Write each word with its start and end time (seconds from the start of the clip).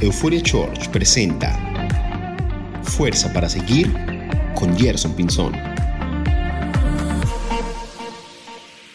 Euphoria 0.00 0.40
Church 0.40 0.88
presenta 0.90 1.58
Fuerza 2.84 3.32
para 3.32 3.48
seguir 3.48 3.92
con 4.54 4.78
Gerson 4.78 5.12
Pinzón. 5.12 5.52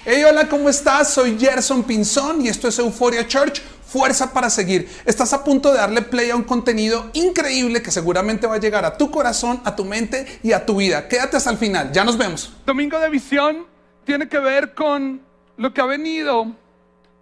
Hey, 0.05 0.23
hola, 0.23 0.47
¿cómo 0.47 0.69
estás? 0.69 1.13
Soy 1.13 1.37
Gerson 1.37 1.83
Pinzón 1.83 2.45
y 2.45 2.47
esto 2.47 2.69
es 2.69 2.79
Euphoria 2.79 3.27
Church. 3.27 3.61
Fuerza 3.85 4.31
para 4.31 4.49
seguir. 4.49 4.89
Estás 5.03 5.33
a 5.33 5.43
punto 5.43 5.73
de 5.73 5.79
darle 5.79 6.03
play 6.03 6.29
a 6.29 6.37
un 6.37 6.43
contenido 6.43 7.09
increíble 7.11 7.81
que 7.81 7.91
seguramente 7.91 8.47
va 8.47 8.55
a 8.55 8.59
llegar 8.59 8.85
a 8.85 8.97
tu 8.97 9.11
corazón, 9.11 9.59
a 9.65 9.75
tu 9.75 9.83
mente 9.83 10.39
y 10.41 10.53
a 10.53 10.65
tu 10.65 10.77
vida. 10.77 11.09
Quédate 11.09 11.35
hasta 11.35 11.49
el 11.49 11.57
final. 11.57 11.91
Ya 11.91 12.05
nos 12.05 12.17
vemos. 12.17 12.53
Domingo 12.65 12.97
de 12.97 13.09
visión 13.09 13.65
tiene 14.05 14.29
que 14.29 14.39
ver 14.39 14.73
con 14.73 15.21
lo 15.57 15.73
que 15.73 15.81
ha 15.81 15.85
venido 15.85 16.55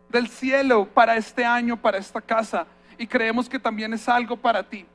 del 0.10 0.30
cielo 0.30 0.88
para 0.94 1.18
este 1.18 1.44
año, 1.44 1.82
para 1.82 1.98
esta 1.98 2.22
casa. 2.22 2.68
Y 3.02 3.08
creemos 3.08 3.50
que 3.50 3.58
también 3.58 3.92
es 3.96 4.08
algo 4.08 4.38
para 4.38 4.62
ti. 4.62 4.86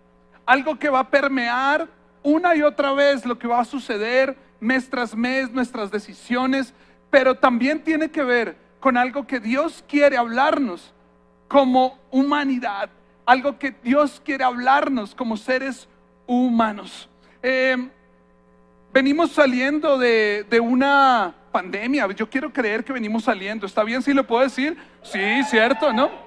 Algo 0.47 0.79
que 0.79 0.89
va 0.89 1.01
a 1.01 1.11
permear 1.11 1.89
una 2.23 2.55
y 2.55 2.63
otra 2.63 2.93
vez 2.93 3.27
lo 3.27 3.37
que 3.37 3.49
va 3.49 3.59
a 3.59 3.65
suceder 3.65 4.39
mes 4.61 4.89
tras 4.89 5.17
mes, 5.17 5.51
nuestras 5.51 5.91
decisiones, 5.91 6.73
pero 7.11 7.35
también 7.35 7.83
tiene 7.83 8.09
que 8.09 8.23
ver 8.23 8.57
con 8.79 8.97
algo 8.97 9.27
que 9.27 9.41
Dios 9.41 9.85
quiere 9.89 10.17
hablarnos 10.17 10.95
como 11.49 11.99
humanidad, 12.13 12.91
algo 13.25 13.59
que 13.59 13.75
Dios 13.83 14.23
quiere 14.25 14.45
hablarnos 14.45 15.13
como 15.13 15.37
seres 15.37 15.89
humanos. 16.29 17.09
Eh, 17.43 17.89
venimos 18.93 19.33
saliendo 19.33 19.99
de, 19.99 20.47
de 20.49 20.61
una 20.61 21.35
pandemia. 21.51 22.07
Yo 22.13 22.31
quiero 22.31 22.53
creer 22.53 22.85
que 22.85 22.93
venimos 22.93 23.25
saliendo. 23.25 23.67
¿Está 23.67 23.83
bien 23.83 24.01
si 24.01 24.15
lo 24.15 24.25
puedo 24.25 24.45
decir? 24.45 24.79
Sí, 25.03 25.43
cierto, 25.51 25.93
¿no? 25.93 26.26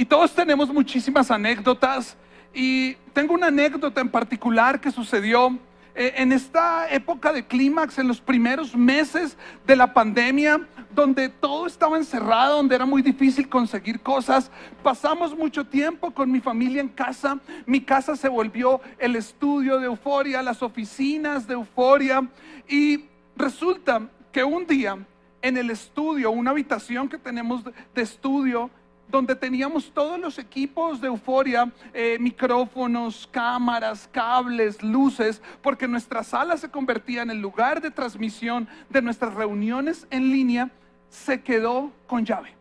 Y 0.00 0.04
todos 0.04 0.32
tenemos 0.32 0.72
muchísimas 0.72 1.28
anécdotas. 1.28 2.16
Y 2.54 2.94
tengo 3.12 3.34
una 3.34 3.48
anécdota 3.48 4.00
en 4.00 4.08
particular 4.08 4.80
que 4.80 4.92
sucedió 4.92 5.58
eh, 5.96 6.14
en 6.16 6.30
esta 6.30 6.88
época 6.88 7.32
de 7.32 7.44
clímax, 7.44 7.98
en 7.98 8.06
los 8.06 8.20
primeros 8.20 8.76
meses 8.76 9.36
de 9.66 9.74
la 9.74 9.92
pandemia, 9.92 10.60
donde 10.94 11.28
todo 11.28 11.66
estaba 11.66 11.96
encerrado, 11.96 12.58
donde 12.58 12.76
era 12.76 12.86
muy 12.86 13.02
difícil 13.02 13.48
conseguir 13.48 13.98
cosas. 13.98 14.52
Pasamos 14.84 15.36
mucho 15.36 15.64
tiempo 15.64 16.12
con 16.12 16.30
mi 16.30 16.38
familia 16.38 16.80
en 16.80 16.88
casa. 16.90 17.40
Mi 17.66 17.80
casa 17.80 18.14
se 18.14 18.28
volvió 18.28 18.80
el 19.00 19.16
estudio 19.16 19.80
de 19.80 19.86
euforia, 19.86 20.42
las 20.42 20.62
oficinas 20.62 21.48
de 21.48 21.54
euforia. 21.54 22.24
Y 22.68 23.06
resulta 23.36 24.02
que 24.30 24.44
un 24.44 24.64
día 24.64 24.96
en 25.42 25.56
el 25.56 25.70
estudio, 25.70 26.30
una 26.30 26.52
habitación 26.52 27.08
que 27.08 27.18
tenemos 27.18 27.64
de 27.64 28.02
estudio, 28.02 28.70
donde 29.08 29.34
teníamos 29.34 29.90
todos 29.92 30.18
los 30.18 30.38
equipos 30.38 31.00
de 31.00 31.08
euforia, 31.08 31.72
eh, 31.94 32.18
micrófonos, 32.20 33.28
cámaras, 33.30 34.08
cables, 34.12 34.82
luces, 34.82 35.40
porque 35.62 35.88
nuestra 35.88 36.22
sala 36.22 36.56
se 36.56 36.70
convertía 36.70 37.22
en 37.22 37.30
el 37.30 37.40
lugar 37.40 37.80
de 37.80 37.90
transmisión 37.90 38.68
de 38.90 39.02
nuestras 39.02 39.34
reuniones 39.34 40.06
en 40.10 40.30
línea, 40.30 40.70
se 41.08 41.42
quedó 41.42 41.90
con 42.06 42.24
llave. 42.24 42.54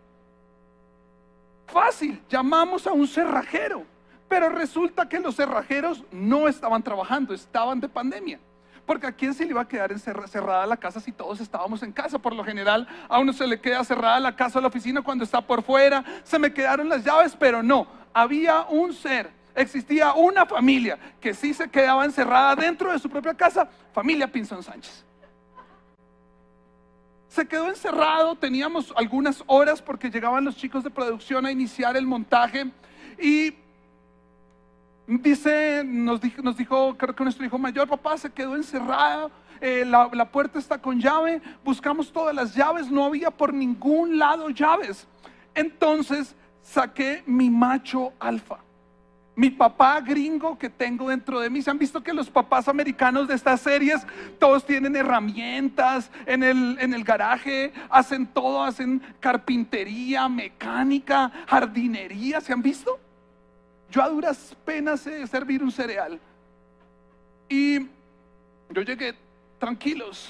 Fácil, 1.68 2.22
llamamos 2.30 2.88
a 2.88 2.94
un 2.94 3.08
cerrajero, 3.08 3.84
pero 4.30 4.50
resulta 4.50 5.08
que 5.08 5.20
los 5.20 5.36
cerrajeros 5.36 6.04
no 6.12 6.48
estaban 6.48 6.82
trabajando, 6.82 7.34
estaban 7.34 7.80
de 7.82 7.90
pandemia. 7.90 8.40
Porque 8.88 9.06
a 9.06 9.12
quién 9.12 9.34
se 9.34 9.44
le 9.44 9.52
iba 9.52 9.62
a 9.62 9.68
quedar 9.68 9.92
cerrada 10.00 10.66
la 10.66 10.78
casa 10.78 11.02
si 11.02 11.12
todos 11.12 11.42
estábamos 11.42 11.84
en 11.84 11.92
casa. 11.92 12.18
Por 12.18 12.34
lo 12.34 12.44
general, 12.46 12.88
a 13.10 13.20
uno 13.20 13.34
se 13.34 13.46
le 13.46 13.60
queda 13.60 13.84
cerrada 13.84 14.18
la 14.22 14.34
casa 14.34 14.58
o 14.58 14.62
la 14.62 14.70
oficina 14.70 15.02
cuando 15.02 15.26
está 15.26 15.42
por 15.42 15.62
fuera. 15.62 16.04
Se 16.24 16.40
me 16.40 16.54
quedaron 16.54 16.88
las 16.88 17.04
llaves, 17.04 17.36
pero 17.38 17.62
no. 17.62 17.86
Había 18.14 18.62
un 18.70 18.94
ser, 18.94 19.30
existía 19.54 20.14
una 20.14 20.46
familia 20.46 20.98
que 21.20 21.34
sí 21.34 21.54
se 21.54 21.70
quedaba 21.70 22.06
encerrada 22.06 22.56
dentro 22.56 22.90
de 22.94 22.98
su 22.98 23.10
propia 23.10 23.34
casa, 23.34 23.68
familia 23.92 24.32
Pinzón 24.32 24.64
Sánchez. 24.64 25.04
Se 27.28 27.46
quedó 27.46 27.68
encerrado, 27.68 28.36
teníamos 28.36 28.94
algunas 28.96 29.44
horas 29.48 29.82
porque 29.82 30.10
llegaban 30.10 30.46
los 30.46 30.56
chicos 30.56 30.82
de 30.86 30.90
producción 30.90 31.46
a 31.46 31.52
iniciar 31.52 31.98
el 31.98 32.08
montaje 32.08 32.72
y 33.20 33.54
Dice, 35.08 35.84
nos 35.86 36.20
dijo, 36.20 36.42
nos 36.42 36.58
dijo, 36.58 36.98
creo 36.98 37.16
que 37.16 37.24
nuestro 37.24 37.46
hijo 37.46 37.58
mayor, 37.58 37.88
papá 37.88 38.18
se 38.18 38.30
quedó 38.30 38.56
encerrado, 38.56 39.32
eh, 39.62 39.86
la, 39.86 40.10
la 40.12 40.30
puerta 40.30 40.60
está 40.60 40.78
con 40.80 41.00
llave, 41.00 41.42
buscamos 41.64 42.12
todas 42.12 42.36
las 42.36 42.54
llaves, 42.54 42.92
no 42.92 43.06
había 43.06 43.32
por 43.32 43.54
ningún 43.54 44.18
lado 44.18 44.50
llaves. 44.50 45.08
Entonces 45.56 46.36
saqué 46.62 47.24
mi 47.26 47.50
macho 47.50 48.12
alfa 48.20 48.60
mi 49.38 49.52
papá 49.52 50.02
gringo 50.02 50.58
que 50.58 50.68
tengo 50.68 51.10
dentro 51.10 51.40
de 51.40 51.52
mí. 51.52 51.62
¿Se 51.62 51.70
han 51.70 51.78
visto 51.78 52.02
que 52.02 52.12
los 52.12 52.28
papás 52.28 52.68
americanos 52.68 53.28
de 53.28 53.36
estas 53.36 53.62
series 53.62 54.06
todos 54.40 54.66
tienen 54.66 54.96
herramientas 54.96 56.10
en 56.26 56.42
el, 56.42 56.76
en 56.80 56.92
el 56.92 57.04
garaje? 57.04 57.72
Hacen 57.88 58.26
todo, 58.26 58.64
hacen 58.64 59.00
carpintería, 59.20 60.28
mecánica, 60.28 61.32
jardinería. 61.48 62.42
¿Se 62.42 62.52
han 62.52 62.64
visto? 62.64 63.00
Yo 63.90 64.02
a 64.02 64.10
duras 64.10 64.56
penas 64.66 65.02
sé 65.02 65.26
servir 65.28 65.64
un 65.64 65.72
cereal. 65.72 66.20
Y 67.50 67.80
yo 68.70 68.82
llegué 68.82 69.16
tranquilos. 69.60 70.30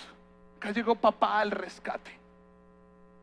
Acá 0.57 0.71
llegó 0.71 0.95
papá 0.95 1.39
al 1.39 1.51
rescate. 1.51 2.11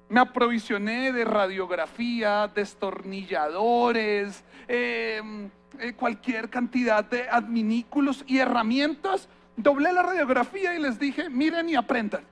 Me 0.08 0.20
aprovisioné 0.20 1.12
de 1.12 1.24
radiografía, 1.24 2.50
destornilladores, 2.54 4.44
em, 4.68 5.50
eh, 5.78 5.92
cualquier 5.94 6.50
cantidad 6.50 7.04
de 7.04 7.28
adminículos 7.28 8.24
y 8.26 8.38
herramientas. 8.38 9.28
Doblé 9.56 9.92
la 9.92 10.02
radiografía 10.02 10.74
y 10.74 10.80
les 10.80 10.98
dije, 10.98 11.30
miren 11.30 11.68
y 11.68 11.74
aprendan. 11.74 12.24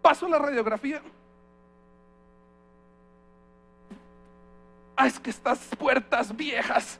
Paso 0.00 0.28
la 0.28 0.38
radiografía. 0.38 1.02
Ah, 4.96 5.06
es 5.06 5.20
que 5.20 5.30
estas 5.30 5.58
puertas 5.76 6.36
viejas 6.36 6.98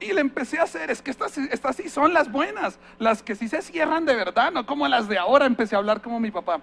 y 0.00 0.12
le 0.12 0.20
empecé 0.20 0.58
a 0.58 0.64
hacer, 0.64 0.90
es 0.90 1.00
que 1.00 1.10
estas, 1.10 1.38
estas 1.38 1.76
sí 1.76 1.88
son 1.88 2.12
las 2.12 2.30
buenas, 2.30 2.78
las 2.98 3.22
que 3.22 3.34
sí 3.34 3.48
se 3.48 3.62
cierran 3.62 4.04
de 4.04 4.14
verdad, 4.14 4.52
no 4.52 4.66
como 4.66 4.86
las 4.88 5.08
de 5.08 5.18
ahora, 5.18 5.46
empecé 5.46 5.74
a 5.74 5.78
hablar 5.78 6.02
como 6.02 6.20
mi 6.20 6.30
papá. 6.30 6.60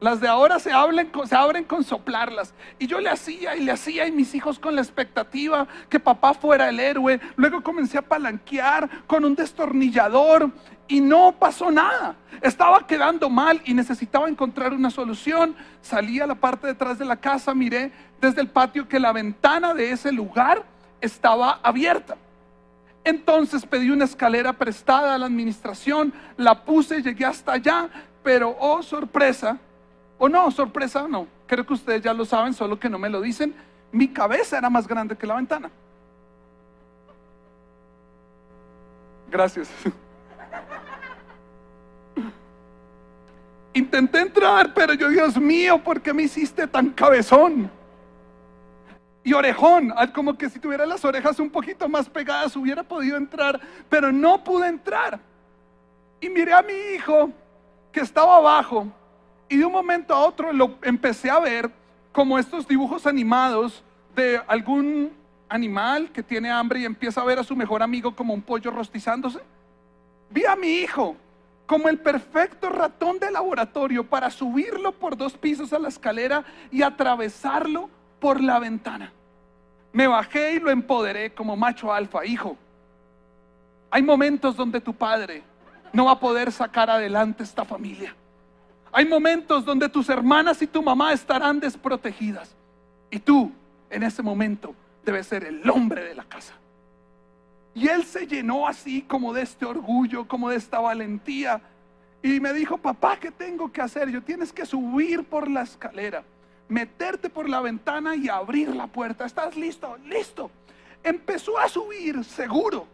Las 0.00 0.20
de 0.20 0.28
ahora 0.28 0.58
se, 0.58 0.70
se 0.70 1.34
abren 1.34 1.64
con 1.64 1.84
soplarlas. 1.84 2.52
Y 2.78 2.86
yo 2.86 3.00
le 3.00 3.08
hacía 3.08 3.56
y 3.56 3.60
le 3.60 3.72
hacía 3.72 4.06
y 4.06 4.12
mis 4.12 4.34
hijos 4.34 4.58
con 4.58 4.74
la 4.74 4.82
expectativa 4.82 5.66
que 5.88 5.98
papá 5.98 6.34
fuera 6.34 6.68
el 6.68 6.78
héroe. 6.78 7.20
Luego 7.36 7.62
comencé 7.62 7.96
a 7.96 8.02
palanquear 8.02 9.06
con 9.06 9.24
un 9.24 9.34
destornillador 9.34 10.50
y 10.88 11.00
no 11.00 11.32
pasó 11.32 11.70
nada. 11.70 12.16
Estaba 12.42 12.86
quedando 12.86 13.30
mal 13.30 13.62
y 13.64 13.72
necesitaba 13.72 14.28
encontrar 14.28 14.74
una 14.74 14.90
solución. 14.90 15.56
Salí 15.80 16.20
a 16.20 16.26
la 16.26 16.34
parte 16.34 16.66
detrás 16.66 16.98
de 16.98 17.06
la 17.06 17.16
casa, 17.16 17.54
miré 17.54 17.90
desde 18.20 18.42
el 18.42 18.48
patio 18.48 18.86
que 18.86 19.00
la 19.00 19.12
ventana 19.12 19.72
de 19.72 19.90
ese 19.90 20.12
lugar 20.12 20.64
estaba 21.00 21.60
abierta. 21.62 22.16
Entonces 23.04 23.66
pedí 23.66 23.90
una 23.90 24.06
escalera 24.06 24.54
prestada 24.54 25.14
a 25.14 25.18
la 25.18 25.26
administración, 25.26 26.12
la 26.38 26.64
puse, 26.64 27.02
llegué 27.02 27.26
hasta 27.26 27.52
allá, 27.52 27.90
pero 28.22 28.56
oh 28.58 28.82
sorpresa, 28.82 29.58
o 30.16 30.28
no, 30.28 30.50
sorpresa 30.50 31.06
no, 31.06 31.28
creo 31.46 31.66
que 31.66 31.74
ustedes 31.74 32.00
ya 32.00 32.14
lo 32.14 32.24
saben, 32.24 32.54
solo 32.54 32.80
que 32.80 32.88
no 32.88 32.98
me 32.98 33.10
lo 33.10 33.20
dicen, 33.20 33.54
mi 33.92 34.08
cabeza 34.08 34.56
era 34.56 34.70
más 34.70 34.88
grande 34.88 35.16
que 35.16 35.26
la 35.26 35.34
ventana. 35.34 35.70
Gracias. 39.30 39.68
Intenté 43.74 44.20
entrar, 44.20 44.72
pero 44.72 44.94
yo, 44.94 45.08
Dios 45.08 45.36
mío, 45.36 45.82
¿por 45.82 46.00
qué 46.00 46.14
me 46.14 46.22
hiciste 46.22 46.66
tan 46.66 46.90
cabezón? 46.90 47.70
Y 49.24 49.32
orejón, 49.32 49.92
como 50.14 50.36
que 50.36 50.50
si 50.50 50.58
tuviera 50.58 50.84
las 50.84 51.02
orejas 51.02 51.40
un 51.40 51.48
poquito 51.48 51.88
más 51.88 52.08
pegadas 52.10 52.54
hubiera 52.54 52.82
podido 52.82 53.16
entrar, 53.16 53.58
pero 53.88 54.12
no 54.12 54.44
pude 54.44 54.68
entrar. 54.68 55.18
Y 56.20 56.28
miré 56.28 56.52
a 56.52 56.60
mi 56.60 56.74
hijo 56.94 57.30
que 57.90 58.00
estaba 58.00 58.36
abajo 58.36 58.86
y 59.48 59.56
de 59.56 59.64
un 59.64 59.72
momento 59.72 60.14
a 60.14 60.20
otro 60.20 60.52
lo 60.52 60.76
empecé 60.82 61.30
a 61.30 61.40
ver 61.40 61.70
como 62.12 62.38
estos 62.38 62.68
dibujos 62.68 63.06
animados 63.06 63.82
de 64.14 64.40
algún 64.46 65.10
animal 65.48 66.10
que 66.12 66.22
tiene 66.22 66.50
hambre 66.50 66.80
y 66.80 66.84
empieza 66.84 67.22
a 67.22 67.24
ver 67.24 67.38
a 67.38 67.44
su 67.44 67.56
mejor 67.56 67.82
amigo 67.82 68.14
como 68.14 68.34
un 68.34 68.42
pollo 68.42 68.70
rostizándose. 68.70 69.40
Vi 70.28 70.44
a 70.44 70.54
mi 70.54 70.68
hijo 70.68 71.16
como 71.66 71.88
el 71.88 71.98
perfecto 71.98 72.68
ratón 72.68 73.18
de 73.18 73.30
laboratorio 73.30 74.04
para 74.04 74.30
subirlo 74.30 74.92
por 74.92 75.16
dos 75.16 75.32
pisos 75.32 75.72
a 75.72 75.78
la 75.78 75.88
escalera 75.88 76.44
y 76.70 76.82
atravesarlo 76.82 77.88
por 78.24 78.40
la 78.40 78.58
ventana. 78.58 79.12
Me 79.92 80.06
bajé 80.06 80.54
y 80.54 80.58
lo 80.58 80.70
empoderé 80.70 81.34
como 81.34 81.58
macho 81.58 81.92
alfa, 81.92 82.24
hijo. 82.24 82.56
Hay 83.90 84.02
momentos 84.02 84.56
donde 84.56 84.80
tu 84.80 84.94
padre 84.94 85.42
no 85.92 86.06
va 86.06 86.12
a 86.12 86.18
poder 86.18 86.50
sacar 86.50 86.88
adelante 86.88 87.42
esta 87.42 87.66
familia. 87.66 88.16
Hay 88.90 89.04
momentos 89.04 89.62
donde 89.62 89.90
tus 89.90 90.08
hermanas 90.08 90.62
y 90.62 90.66
tu 90.66 90.82
mamá 90.82 91.12
estarán 91.12 91.60
desprotegidas. 91.60 92.56
Y 93.10 93.18
tú, 93.18 93.52
en 93.90 94.02
ese 94.02 94.22
momento, 94.22 94.74
debes 95.04 95.26
ser 95.26 95.44
el 95.44 95.68
hombre 95.68 96.02
de 96.02 96.14
la 96.14 96.24
casa. 96.24 96.54
Y 97.74 97.88
él 97.88 98.04
se 98.04 98.26
llenó 98.26 98.66
así 98.66 99.02
como 99.02 99.34
de 99.34 99.42
este 99.42 99.66
orgullo, 99.66 100.26
como 100.26 100.48
de 100.48 100.56
esta 100.56 100.80
valentía. 100.80 101.60
Y 102.22 102.40
me 102.40 102.54
dijo, 102.54 102.78
papá, 102.78 103.18
¿qué 103.18 103.30
tengo 103.30 103.70
que 103.70 103.82
hacer? 103.82 104.08
Yo 104.08 104.22
tienes 104.22 104.50
que 104.50 104.64
subir 104.64 105.24
por 105.24 105.46
la 105.46 105.60
escalera, 105.60 106.24
meterte 106.68 107.28
por 107.30 107.48
la 107.48 107.60
ventana 107.60 108.16
y 108.16 108.28
abrir 108.28 108.74
la 108.74 108.86
puerta. 108.86 109.24
¿Estás 109.24 109.56
listo? 109.56 109.96
Listo. 110.04 110.50
Empezó 111.02 111.58
a 111.58 111.68
subir, 111.68 112.24
seguro. 112.24 112.86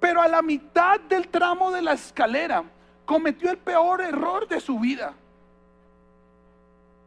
Pero 0.00 0.20
a 0.20 0.28
la 0.28 0.42
mitad 0.42 1.00
del 1.00 1.28
tramo 1.28 1.70
de 1.70 1.82
la 1.82 1.92
escalera 1.92 2.64
cometió 3.04 3.50
el 3.50 3.58
peor 3.58 4.00
error 4.00 4.48
de 4.48 4.60
su 4.60 4.78
vida. 4.78 5.14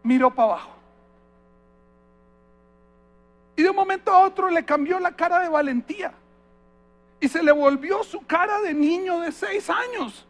Miró 0.04 0.34
para 0.34 0.54
abajo. 0.54 0.72
Y 3.56 3.64
de 3.64 3.70
un 3.72 3.76
momento 3.76 4.12
a 4.12 4.20
otro 4.20 4.50
le 4.50 4.64
cambió 4.64 5.00
la 5.00 5.16
cara 5.16 5.40
de 5.40 5.50
valentía. 5.50 6.14
Y 7.20 7.28
se 7.28 7.42
le 7.42 7.52
volvió 7.52 8.04
su 8.04 8.26
cara 8.26 8.62
de 8.62 8.74
niño 8.74 9.20
de 9.20 9.32
seis 9.32 9.68
años. 9.70 10.26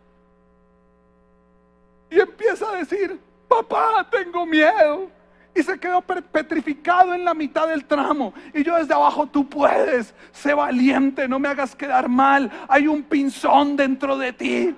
Y 2.10 2.20
empieza 2.20 2.70
a 2.70 2.78
decir, 2.78 3.20
papá, 3.50 4.08
tengo 4.10 4.46
miedo. 4.46 5.10
Y 5.58 5.64
se 5.64 5.80
quedó 5.80 6.02
petrificado 6.02 7.16
en 7.16 7.26
la 7.26 7.34
mitad 7.34 7.68
del 7.68 7.84
tramo. 7.86 8.32
Y 8.54 8.64
yo 8.64 8.76
desde 8.76 8.94
abajo, 8.94 9.26
tú 9.26 9.50
puedes, 9.50 10.14
sé 10.32 10.54
valiente, 10.54 11.28
no 11.28 11.40
me 11.40 11.48
hagas 11.48 11.76
quedar 11.76 12.08
mal. 12.08 12.52
Hay 12.68 12.86
un 12.86 13.02
pinzón 13.02 13.76
dentro 13.76 14.20
de 14.20 14.34
ti. 14.34 14.76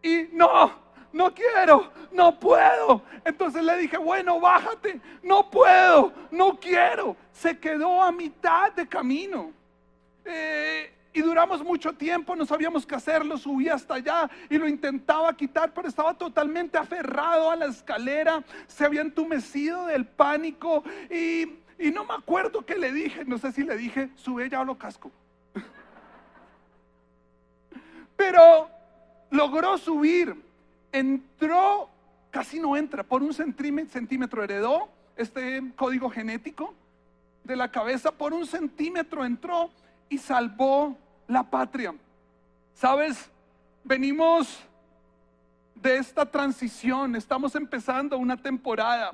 Y 0.00 0.28
no, 0.32 0.70
no 1.12 1.34
quiero, 1.34 1.90
no 2.12 2.38
puedo. 2.38 3.02
Entonces 3.24 3.64
le 3.64 3.78
dije, 3.78 3.96
bueno, 3.96 4.38
bájate, 4.38 5.00
no 5.24 5.50
puedo, 5.50 6.12
no 6.30 6.56
quiero. 6.60 7.16
Se 7.32 7.58
quedó 7.58 8.00
a 8.00 8.12
mitad 8.12 8.70
de 8.74 8.86
camino. 8.86 9.50
Eh, 10.24 10.94
y 11.16 11.22
duramos 11.22 11.64
mucho 11.64 11.94
tiempo, 11.94 12.36
no 12.36 12.44
sabíamos 12.44 12.84
qué 12.84 12.94
hacerlo, 12.94 13.38
subí 13.38 13.70
hasta 13.70 13.94
allá 13.94 14.30
y 14.50 14.58
lo 14.58 14.68
intentaba 14.68 15.34
quitar, 15.34 15.72
pero 15.72 15.88
estaba 15.88 16.12
totalmente 16.12 16.76
aferrado 16.76 17.50
a 17.50 17.56
la 17.56 17.64
escalera, 17.64 18.44
se 18.66 18.84
había 18.84 19.00
entumecido 19.00 19.86
del 19.86 20.04
pánico 20.04 20.84
y, 21.10 21.54
y 21.78 21.90
no 21.90 22.04
me 22.04 22.12
acuerdo 22.12 22.66
qué 22.66 22.76
le 22.76 22.92
dije, 22.92 23.24
no 23.24 23.38
sé 23.38 23.50
si 23.52 23.62
le 23.62 23.78
dije, 23.78 24.10
sube 24.14 24.50
ya 24.50 24.60
o 24.60 24.66
lo 24.66 24.76
casco. 24.76 25.10
Pero 28.18 28.68
logró 29.30 29.78
subir, 29.78 30.36
entró, 30.92 31.88
casi 32.30 32.60
no 32.60 32.76
entra, 32.76 33.04
por 33.04 33.22
un 33.22 33.32
centímetro 33.32 34.44
heredó 34.44 34.90
este 35.16 35.62
código 35.76 36.10
genético 36.10 36.74
de 37.42 37.56
la 37.56 37.70
cabeza, 37.70 38.10
por 38.10 38.34
un 38.34 38.46
centímetro 38.46 39.24
entró 39.24 39.70
y 40.10 40.18
salvó 40.18 40.98
la 41.28 41.42
patria. 41.42 41.94
¿Sabes? 42.74 43.30
Venimos 43.84 44.60
de 45.74 45.98
esta 45.98 46.24
transición, 46.24 47.16
estamos 47.16 47.54
empezando 47.54 48.18
una 48.18 48.36
temporada 48.36 49.12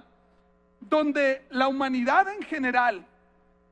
donde 0.80 1.44
la 1.50 1.68
humanidad 1.68 2.28
en 2.28 2.42
general 2.42 3.04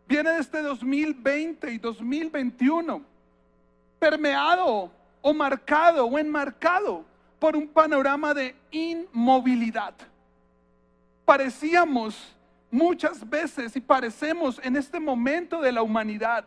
viene 0.07 0.31
de 0.31 0.41
este 0.41 0.63
2020 0.63 1.73
y 1.73 1.79
2021 1.79 3.03
permeado 3.99 4.91
o 5.23 5.35
marcado 5.35 6.07
o 6.07 6.19
enmarcado 6.19 7.05
por 7.39 7.57
un 7.57 7.69
panorama 7.69 8.35
de 8.35 8.57
inmovilidad. 8.71 9.95
Parecíamos 11.25 12.35
muchas 12.71 13.29
veces 13.29 13.77
y 13.77 13.81
parecemos 13.81 14.61
en 14.63 14.77
este 14.77 14.99
momento 14.99 15.61
de 15.61 15.73
la 15.73 15.83
humanidad 15.83 16.45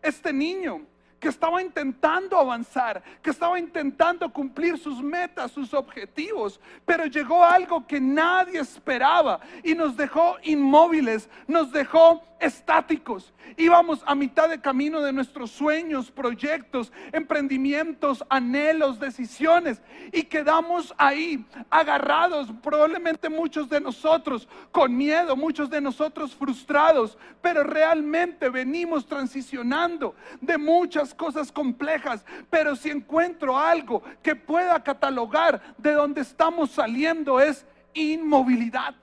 este 0.00 0.32
niño 0.32 0.82
que 1.22 1.28
estaba 1.28 1.62
intentando 1.62 2.36
avanzar, 2.36 3.00
que 3.22 3.30
estaba 3.30 3.56
intentando 3.56 4.28
cumplir 4.32 4.76
sus 4.76 5.00
metas, 5.00 5.52
sus 5.52 5.72
objetivos, 5.72 6.60
pero 6.84 7.06
llegó 7.06 7.44
algo 7.44 7.86
que 7.86 8.00
nadie 8.00 8.58
esperaba 8.58 9.38
y 9.62 9.76
nos 9.76 9.96
dejó 9.96 10.36
inmóviles, 10.42 11.30
nos 11.46 11.70
dejó 11.70 12.24
estáticos. 12.42 13.32
Íbamos 13.56 14.02
a 14.06 14.14
mitad 14.14 14.48
de 14.48 14.60
camino 14.60 15.00
de 15.00 15.12
nuestros 15.12 15.50
sueños, 15.50 16.10
proyectos, 16.10 16.92
emprendimientos, 17.12 18.24
anhelos, 18.28 18.98
decisiones 18.98 19.80
y 20.10 20.24
quedamos 20.24 20.92
ahí 20.98 21.44
agarrados, 21.70 22.48
probablemente 22.62 23.28
muchos 23.28 23.68
de 23.68 23.80
nosotros 23.80 24.48
con 24.72 24.96
miedo, 24.96 25.36
muchos 25.36 25.70
de 25.70 25.80
nosotros 25.80 26.34
frustrados, 26.34 27.16
pero 27.40 27.62
realmente 27.62 28.48
venimos 28.48 29.06
transicionando 29.06 30.14
de 30.40 30.58
muchas 30.58 31.11
cosas 31.14 31.50
complejas, 31.52 32.24
pero 32.50 32.76
si 32.76 32.90
encuentro 32.90 33.58
algo 33.58 34.02
que 34.22 34.34
pueda 34.34 34.82
catalogar 34.82 35.74
de 35.78 35.92
donde 35.92 36.20
estamos 36.20 36.70
saliendo 36.70 37.40
es 37.40 37.64
inmovilidad. 37.94 38.94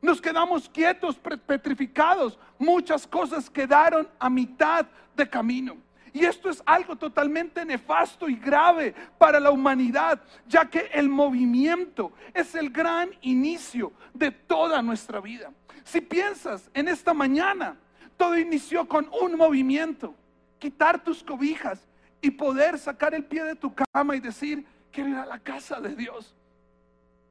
Nos 0.00 0.20
quedamos 0.20 0.68
quietos, 0.68 1.16
petrificados. 1.46 2.38
Muchas 2.58 3.06
cosas 3.06 3.48
quedaron 3.48 4.08
a 4.18 4.28
mitad 4.28 4.86
de 5.14 5.28
camino. 5.28 5.76
Y 6.12 6.24
esto 6.24 6.50
es 6.50 6.62
algo 6.66 6.96
totalmente 6.96 7.64
nefasto 7.64 8.28
y 8.28 8.34
grave 8.34 8.94
para 9.16 9.40
la 9.40 9.50
humanidad, 9.50 10.20
ya 10.46 10.68
que 10.68 10.90
el 10.92 11.08
movimiento 11.08 12.12
es 12.34 12.54
el 12.54 12.68
gran 12.68 13.10
inicio 13.22 13.92
de 14.12 14.30
toda 14.30 14.82
nuestra 14.82 15.20
vida. 15.20 15.50
Si 15.84 16.00
piensas 16.00 16.68
en 16.74 16.88
esta 16.88 17.14
mañana, 17.14 17.76
todo 18.16 18.36
inició 18.36 18.86
con 18.86 19.08
un 19.22 19.36
movimiento 19.36 20.14
quitar 20.62 21.02
tus 21.02 21.24
cobijas 21.24 21.80
y 22.20 22.30
poder 22.30 22.78
sacar 22.78 23.14
el 23.14 23.24
pie 23.24 23.42
de 23.42 23.56
tu 23.56 23.74
cama 23.74 24.14
y 24.14 24.20
decir, 24.20 24.64
quiero 24.92 25.10
ir 25.10 25.16
a 25.16 25.26
la 25.26 25.40
casa 25.40 25.80
de 25.80 25.96
Dios. 25.96 26.36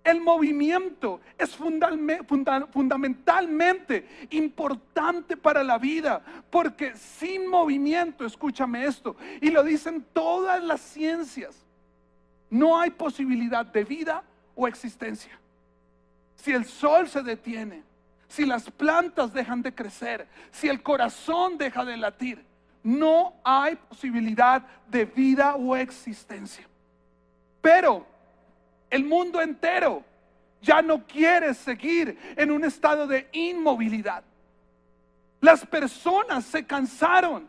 El 0.03 0.19
movimiento 0.19 1.21
es 1.37 1.55
fundamentalmente 1.55 4.05
importante 4.31 5.37
para 5.37 5.63
la 5.63 5.77
vida, 5.77 6.21
porque 6.49 6.93
sin 6.97 7.47
movimiento, 7.47 8.25
escúchame 8.25 8.83
esto, 8.83 9.15
y 9.39 9.49
lo 9.49 9.63
dicen 9.63 10.05
todas 10.11 10.61
las 10.61 10.81
ciencias, 10.81 11.55
no 12.49 12.77
hay 12.77 12.89
posibilidad 12.89 13.65
de 13.65 13.85
vida 13.85 14.25
o 14.55 14.67
existencia. 14.67 15.39
Si 16.35 16.51
el 16.51 16.65
sol 16.65 17.07
se 17.07 17.23
detiene, 17.23 17.81
si 18.27 18.45
las 18.45 18.69
plantas 18.69 19.31
dejan 19.31 19.61
de 19.61 19.73
crecer, 19.73 20.27
si 20.51 20.67
el 20.67 20.83
corazón 20.83 21.57
deja 21.57 21.85
de 21.85 21.95
latir, 21.95 22.50
no 22.83 23.33
hay 23.43 23.75
posibilidad 23.75 24.63
de 24.87 25.05
vida 25.05 25.55
o 25.55 25.75
existencia. 25.75 26.67
Pero 27.61 28.05
el 28.89 29.03
mundo 29.05 29.41
entero 29.41 30.03
ya 30.61 30.81
no 30.81 31.05
quiere 31.05 31.53
seguir 31.53 32.17
en 32.35 32.51
un 32.51 32.63
estado 32.63 33.07
de 33.07 33.27
inmovilidad. 33.31 34.23
Las 35.39 35.65
personas 35.65 36.45
se 36.45 36.65
cansaron 36.65 37.47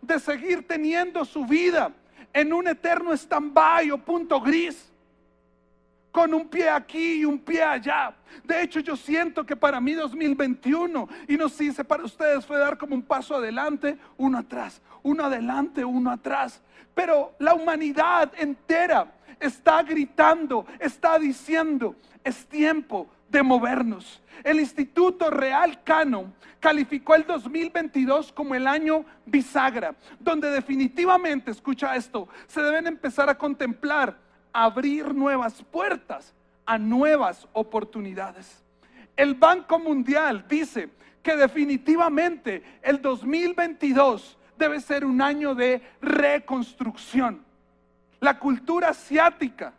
de 0.00 0.18
seguir 0.20 0.66
teniendo 0.66 1.24
su 1.24 1.44
vida 1.44 1.92
en 2.32 2.52
un 2.52 2.68
eterno 2.68 3.12
stand-by 3.12 3.90
o 3.90 3.98
punto 3.98 4.40
gris 4.40 4.91
con 6.12 6.34
un 6.34 6.46
pie 6.46 6.68
aquí 6.68 7.20
y 7.20 7.24
un 7.24 7.38
pie 7.38 7.62
allá. 7.62 8.14
De 8.44 8.62
hecho, 8.62 8.80
yo 8.80 8.96
siento 8.96 9.44
que 9.44 9.56
para 9.56 9.80
mí 9.80 9.94
2021, 9.94 11.08
y 11.26 11.36
no 11.36 11.48
sé 11.48 11.72
si 11.72 11.82
para 11.82 12.04
ustedes 12.04 12.44
fue 12.44 12.58
dar 12.58 12.76
como 12.76 12.94
un 12.94 13.02
paso 13.02 13.34
adelante, 13.34 13.96
uno 14.18 14.38
atrás, 14.38 14.80
uno 15.02 15.24
adelante, 15.24 15.84
uno 15.84 16.10
atrás. 16.10 16.62
Pero 16.94 17.34
la 17.38 17.54
humanidad 17.54 18.30
entera 18.38 19.10
está 19.40 19.82
gritando, 19.82 20.66
está 20.78 21.18
diciendo, 21.18 21.96
es 22.22 22.46
tiempo 22.46 23.08
de 23.30 23.42
movernos. 23.42 24.22
El 24.44 24.60
Instituto 24.60 25.30
Real 25.30 25.82
Cano 25.82 26.34
calificó 26.60 27.14
el 27.14 27.24
2022 27.24 28.32
como 28.32 28.54
el 28.54 28.66
año 28.66 29.06
bisagra, 29.24 29.94
donde 30.20 30.50
definitivamente, 30.50 31.50
escucha 31.50 31.96
esto, 31.96 32.28
se 32.46 32.60
deben 32.60 32.86
empezar 32.86 33.30
a 33.30 33.38
contemplar 33.38 34.16
abrir 34.52 35.14
nuevas 35.14 35.62
puertas 35.62 36.34
a 36.66 36.78
nuevas 36.78 37.46
oportunidades. 37.52 38.62
El 39.16 39.34
Banco 39.34 39.78
Mundial 39.78 40.44
dice 40.48 40.90
que 41.22 41.36
definitivamente 41.36 42.62
el 42.82 43.00
2022 43.00 44.36
debe 44.56 44.80
ser 44.80 45.04
un 45.04 45.20
año 45.20 45.54
de 45.54 45.82
reconstrucción. 46.00 47.44
La 48.20 48.38
cultura 48.38 48.90
asiática 48.90 49.72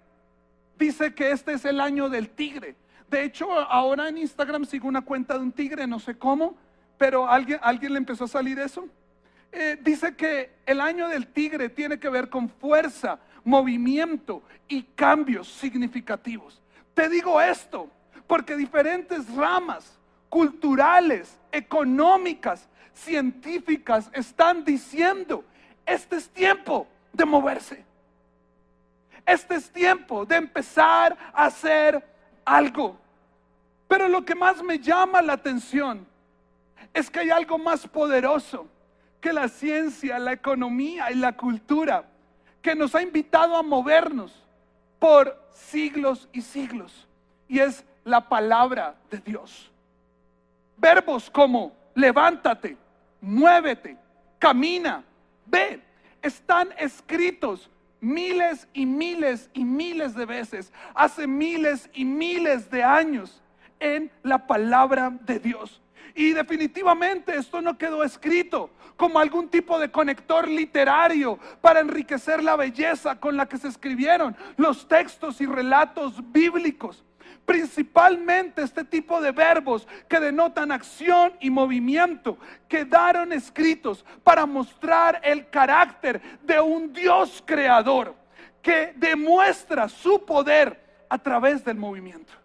dice 0.78 1.14
que 1.14 1.32
este 1.32 1.54
es 1.54 1.66
el 1.66 1.80
año 1.80 2.10
del 2.10 2.30
tigre. 2.30 2.76
De 3.10 3.24
hecho, 3.24 3.52
ahora 3.52 4.10
en 4.10 4.18
Instagram 4.18 4.66
sigo 4.66 4.88
una 4.88 5.02
cuenta 5.02 5.36
de 5.36 5.44
un 5.44 5.52
tigre, 5.52 5.88
no 5.88 6.00
sé 6.00 6.18
cómo, 6.18 6.58
pero 6.98 7.28
alguien, 7.28 7.60
alguien 7.62 7.94
le 7.94 8.00
empezó 8.00 8.26
a 8.26 8.28
salir 8.28 8.60
eso. 8.60 8.88
Eh, 9.52 9.78
dice 9.82 10.16
que 10.16 10.52
el 10.66 10.82
año 10.82 11.08
del 11.08 11.28
tigre 11.28 11.70
tiene 11.70 12.00
que 12.00 12.10
ver 12.10 12.30
con 12.30 12.50
fuerza, 12.50 13.20
movimiento 13.44 14.42
y 14.68 14.84
cambios 14.84 15.48
significativos. 15.48 16.62
Te 16.94 17.10
digo 17.10 17.42
esto 17.42 17.90
porque 18.28 18.56
diferentes 18.56 19.34
ramas 19.36 20.00
culturales, 20.30 21.38
económicas, 21.52 22.68
científicas 22.94 24.10
están 24.14 24.64
diciendo, 24.64 25.44
este 25.86 26.16
es 26.16 26.30
tiempo 26.30 26.88
de 27.12 27.26
moverse. 27.26 27.84
Este 29.26 29.56
es 29.56 29.70
tiempo 29.72 30.26
de 30.26 30.36
empezar 30.36 31.18
a 31.34 31.46
hacer 31.46 32.04
algo. 32.46 32.98
Pero 33.88 34.08
lo 34.08 34.26
que 34.26 34.36
más 34.36 34.62
me 34.64 34.80
llama 34.80 35.22
la 35.22 35.34
atención 35.34 36.06
es 36.94 37.10
que 37.10 37.20
hay 37.20 37.30
algo 37.30 37.58
más 37.58 37.88
poderoso 37.88 38.68
que 39.22 39.32
la 39.32 39.48
ciencia, 39.48 40.20
la 40.20 40.34
economía 40.34 41.12
y 41.12 41.16
la 41.16 41.38
cultura 41.38 42.06
que 42.64 42.74
nos 42.74 42.96
ha 42.96 43.04
invitado 43.04 43.56
a 43.56 43.62
movernos 43.62 44.34
por 44.98 45.38
siglos 45.52 46.28
y 46.32 46.42
siglos. 46.42 47.08
Y 47.48 47.60
es 47.60 47.86
la 48.06 48.28
palabra 48.28 48.96
de 49.12 49.20
Dios. 49.20 49.70
Verbos 50.78 51.30
como 51.30 51.74
levántate, 51.94 52.78
muévete, 53.22 53.98
camina, 54.40 55.04
ve, 55.46 55.82
están 56.22 56.70
escritos 56.80 57.70
miles 58.00 58.68
y 58.74 58.86
miles 58.86 59.50
y 59.54 59.64
miles 59.66 60.16
de 60.16 60.26
veces, 60.26 60.72
hace 60.96 61.28
miles 61.28 61.90
y 61.94 62.06
miles 62.06 62.72
de 62.72 62.84
años 62.84 63.42
en 63.80 64.10
la 64.24 64.48
palabra 64.48 65.10
de 65.10 65.40
Dios. 65.40 65.82
Y 66.16 66.34
definitivamente 66.34 67.36
esto 67.36 67.62
no 67.62 67.78
quedó 67.78 68.04
escrito 68.04 68.70
como 68.96 69.20
algún 69.20 69.50
tipo 69.50 69.80
de 69.80 69.90
conector 69.90 70.48
literario 70.48 71.40
para 71.62 71.80
enriquecer 71.80 72.44
la 72.44 72.56
belleza 72.56 73.20
con 73.20 73.36
la 73.36 73.48
que 73.48 73.58
se 73.58 73.68
escribieron 73.68 74.36
los 74.58 74.88
textos 74.88 75.42
y 75.42 75.46
relatos 75.46 76.22
bíblicos. 76.32 77.04
Principalmente 77.46 78.62
este 78.62 78.86
tipo 78.86 79.20
de 79.20 79.32
verbos 79.32 79.88
que 80.08 80.20
denotan 80.20 80.72
acción 80.72 81.34
y 81.42 81.50
movimiento 81.50 82.38
quedaron 82.70 83.34
escritos 83.34 84.06
para 84.24 84.46
mostrar 84.46 85.20
el 85.24 85.50
carácter 85.50 86.22
de 86.44 86.60
un 86.62 86.94
Dios 86.94 87.44
creador 87.46 88.16
que 88.62 88.94
demuestra 88.96 89.90
su 89.90 90.24
poder 90.24 90.80
a 91.10 91.18
través 91.18 91.66
del 91.66 91.76
movimiento. 91.78 92.43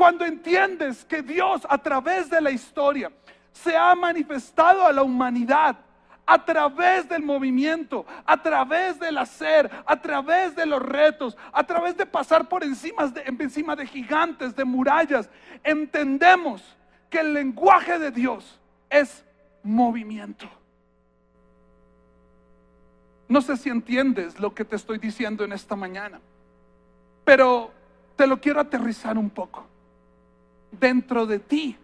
Cuando 0.00 0.24
entiendes 0.24 1.04
que 1.04 1.20
Dios 1.20 1.60
a 1.68 1.76
través 1.76 2.30
de 2.30 2.40
la 2.40 2.50
historia 2.50 3.12
se 3.52 3.76
ha 3.76 3.94
manifestado 3.94 4.86
a 4.86 4.94
la 4.94 5.02
humanidad 5.02 5.76
a 6.24 6.42
través 6.42 7.06
del 7.06 7.22
movimiento, 7.22 8.06
a 8.24 8.40
través 8.40 8.98
del 8.98 9.18
hacer, 9.18 9.70
a 9.84 10.00
través 10.00 10.56
de 10.56 10.64
los 10.64 10.80
retos, 10.80 11.36
a 11.52 11.64
través 11.64 11.98
de 11.98 12.06
pasar 12.06 12.48
por 12.48 12.64
encima 12.64 13.76
de, 13.76 13.86
gigantes, 13.86 14.56
de 14.56 14.64
murallas, 14.64 15.28
entendemos 15.62 16.64
que 17.10 17.20
el 17.20 17.34
lenguaje 17.34 17.98
de 17.98 18.10
Dios 18.10 18.58
es 18.88 19.22
movimiento. 19.62 20.48
No 23.28 23.42
sé 23.42 23.54
si 23.58 23.68
entiendes 23.68 24.40
lo 24.40 24.54
que 24.54 24.64
te 24.64 24.76
estoy 24.76 24.96
diciendo 24.96 25.44
en 25.44 25.52
esta 25.52 25.76
mañana, 25.76 26.22
pero 27.22 27.70
te 28.16 28.26
lo 28.26 28.40
quiero 28.40 28.60
aterrizar 28.60 29.18
un 29.18 29.28
poco. 29.28 29.66
Dentro 30.72 31.26
de 31.26 31.38
ti 31.38 31.76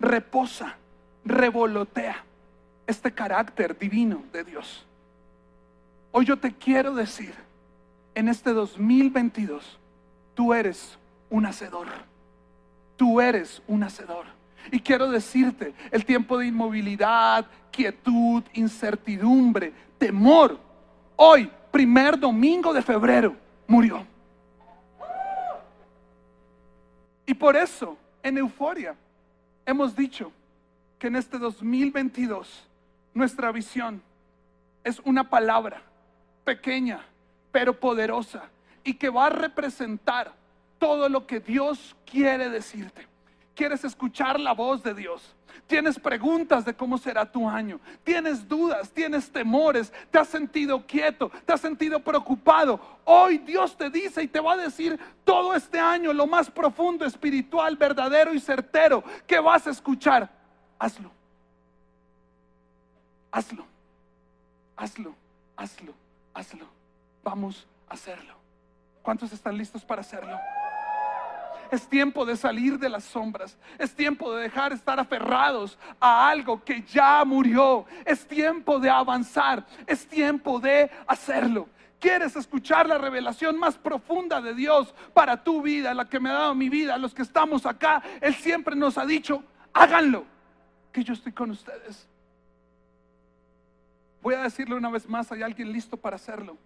reposa, 0.00 0.76
revolotea 1.24 2.24
este 2.86 3.12
carácter 3.12 3.78
divino 3.78 4.22
de 4.32 4.44
Dios. 4.44 4.84
Hoy 6.10 6.26
yo 6.26 6.38
te 6.38 6.52
quiero 6.52 6.94
decir, 6.94 7.34
en 8.14 8.28
este 8.28 8.52
2022, 8.52 9.78
tú 10.34 10.52
eres 10.52 10.98
un 11.30 11.46
hacedor. 11.46 11.88
Tú 12.96 13.20
eres 13.20 13.62
un 13.66 13.82
hacedor. 13.82 14.26
Y 14.70 14.80
quiero 14.80 15.10
decirte, 15.10 15.74
el 15.90 16.04
tiempo 16.04 16.38
de 16.38 16.46
inmovilidad, 16.46 17.46
quietud, 17.70 18.42
incertidumbre, 18.52 19.72
temor, 19.98 20.58
hoy, 21.16 21.50
primer 21.70 22.18
domingo 22.18 22.72
de 22.72 22.82
febrero, 22.82 23.34
murió. 23.66 24.06
Y 27.32 27.34
por 27.34 27.56
eso, 27.56 27.96
en 28.22 28.36
euforia, 28.36 28.94
hemos 29.64 29.96
dicho 29.96 30.30
que 30.98 31.06
en 31.06 31.16
este 31.16 31.38
2022 31.38 32.68
nuestra 33.14 33.50
visión 33.50 34.02
es 34.84 35.00
una 35.06 35.30
palabra 35.30 35.80
pequeña, 36.44 37.00
pero 37.50 37.72
poderosa, 37.72 38.50
y 38.84 38.92
que 38.92 39.08
va 39.08 39.28
a 39.28 39.30
representar 39.30 40.34
todo 40.78 41.08
lo 41.08 41.26
que 41.26 41.40
Dios 41.40 41.96
quiere 42.04 42.50
decirte. 42.50 43.06
¿Quieres 43.54 43.82
escuchar 43.82 44.38
la 44.38 44.52
voz 44.52 44.82
de 44.82 44.92
Dios? 44.92 45.34
Tienes 45.66 45.98
preguntas 45.98 46.64
de 46.64 46.74
cómo 46.74 46.98
será 46.98 47.24
tu 47.24 47.48
año. 47.48 47.80
Tienes 48.04 48.48
dudas, 48.48 48.90
tienes 48.90 49.30
temores, 49.30 49.92
te 50.10 50.18
has 50.18 50.28
sentido 50.28 50.86
quieto, 50.86 51.30
te 51.46 51.52
has 51.52 51.60
sentido 51.60 52.00
preocupado. 52.00 52.80
Hoy 53.04 53.38
Dios 53.38 53.76
te 53.76 53.90
dice 53.90 54.22
y 54.22 54.28
te 54.28 54.40
va 54.40 54.52
a 54.52 54.56
decir 54.56 54.98
todo 55.24 55.54
este 55.54 55.78
año 55.78 56.12
lo 56.12 56.26
más 56.26 56.50
profundo, 56.50 57.04
espiritual, 57.04 57.76
verdadero 57.76 58.34
y 58.34 58.40
certero 58.40 59.02
que 59.26 59.38
vas 59.38 59.66
a 59.66 59.70
escuchar. 59.70 60.30
Hazlo 60.78 61.22
hazlo, 63.32 63.64
hazlo, 64.76 65.14
hazlo, 65.56 65.94
hazlo. 66.34 66.66
Vamos 67.24 67.66
a 67.88 67.94
hacerlo. 67.94 68.34
¿Cuántos 69.02 69.32
están 69.32 69.56
listos 69.56 69.84
para 69.84 70.02
hacerlo? 70.02 70.38
Es 71.72 71.88
tiempo 71.88 72.26
de 72.26 72.36
salir 72.36 72.78
de 72.78 72.90
las 72.90 73.02
sombras. 73.02 73.56
Es 73.78 73.94
tiempo 73.94 74.34
de 74.34 74.42
dejar 74.42 74.74
estar 74.74 75.00
aferrados 75.00 75.78
a 75.98 76.28
algo 76.28 76.62
que 76.62 76.82
ya 76.82 77.24
murió. 77.24 77.86
Es 78.04 78.26
tiempo 78.26 78.78
de 78.78 78.90
avanzar. 78.90 79.64
Es 79.86 80.06
tiempo 80.06 80.60
de 80.60 80.90
hacerlo. 81.06 81.66
¿Quieres 81.98 82.36
escuchar 82.36 82.86
la 82.86 82.98
revelación 82.98 83.58
más 83.58 83.78
profunda 83.78 84.42
de 84.42 84.52
Dios 84.52 84.94
para 85.14 85.42
tu 85.42 85.62
vida, 85.62 85.94
la 85.94 86.06
que 86.06 86.20
me 86.20 86.28
ha 86.28 86.34
dado 86.34 86.54
mi 86.54 86.68
vida, 86.68 86.98
los 86.98 87.14
que 87.14 87.22
estamos 87.22 87.64
acá? 87.64 88.02
Él 88.20 88.34
siempre 88.34 88.76
nos 88.76 88.98
ha 88.98 89.06
dicho, 89.06 89.42
háganlo, 89.72 90.26
que 90.92 91.02
yo 91.02 91.14
estoy 91.14 91.32
con 91.32 91.52
ustedes. 91.52 92.06
Voy 94.20 94.34
a 94.34 94.42
decirle 94.42 94.74
una 94.74 94.90
vez 94.90 95.08
más, 95.08 95.32
hay 95.32 95.40
alguien 95.42 95.72
listo 95.72 95.96
para 95.96 96.16
hacerlo. 96.16 96.58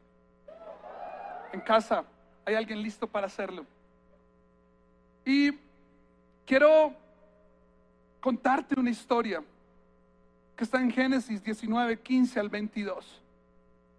En 1.53 1.61
casa, 1.61 2.03
hay 2.45 2.57
alguien 2.57 2.83
listo 2.83 3.07
para 3.07 3.29
hacerlo. 3.29 3.65
Y 5.27 5.53
quiero 6.47 6.95
contarte 8.21 8.81
una 8.81 8.89
historia 8.89 9.43
que 10.57 10.65
está 10.65 10.81
en 10.81 10.91
Génesis 10.91 11.43
19, 11.43 11.99
15 12.01 12.41
al 12.41 12.49
22. 12.49 13.21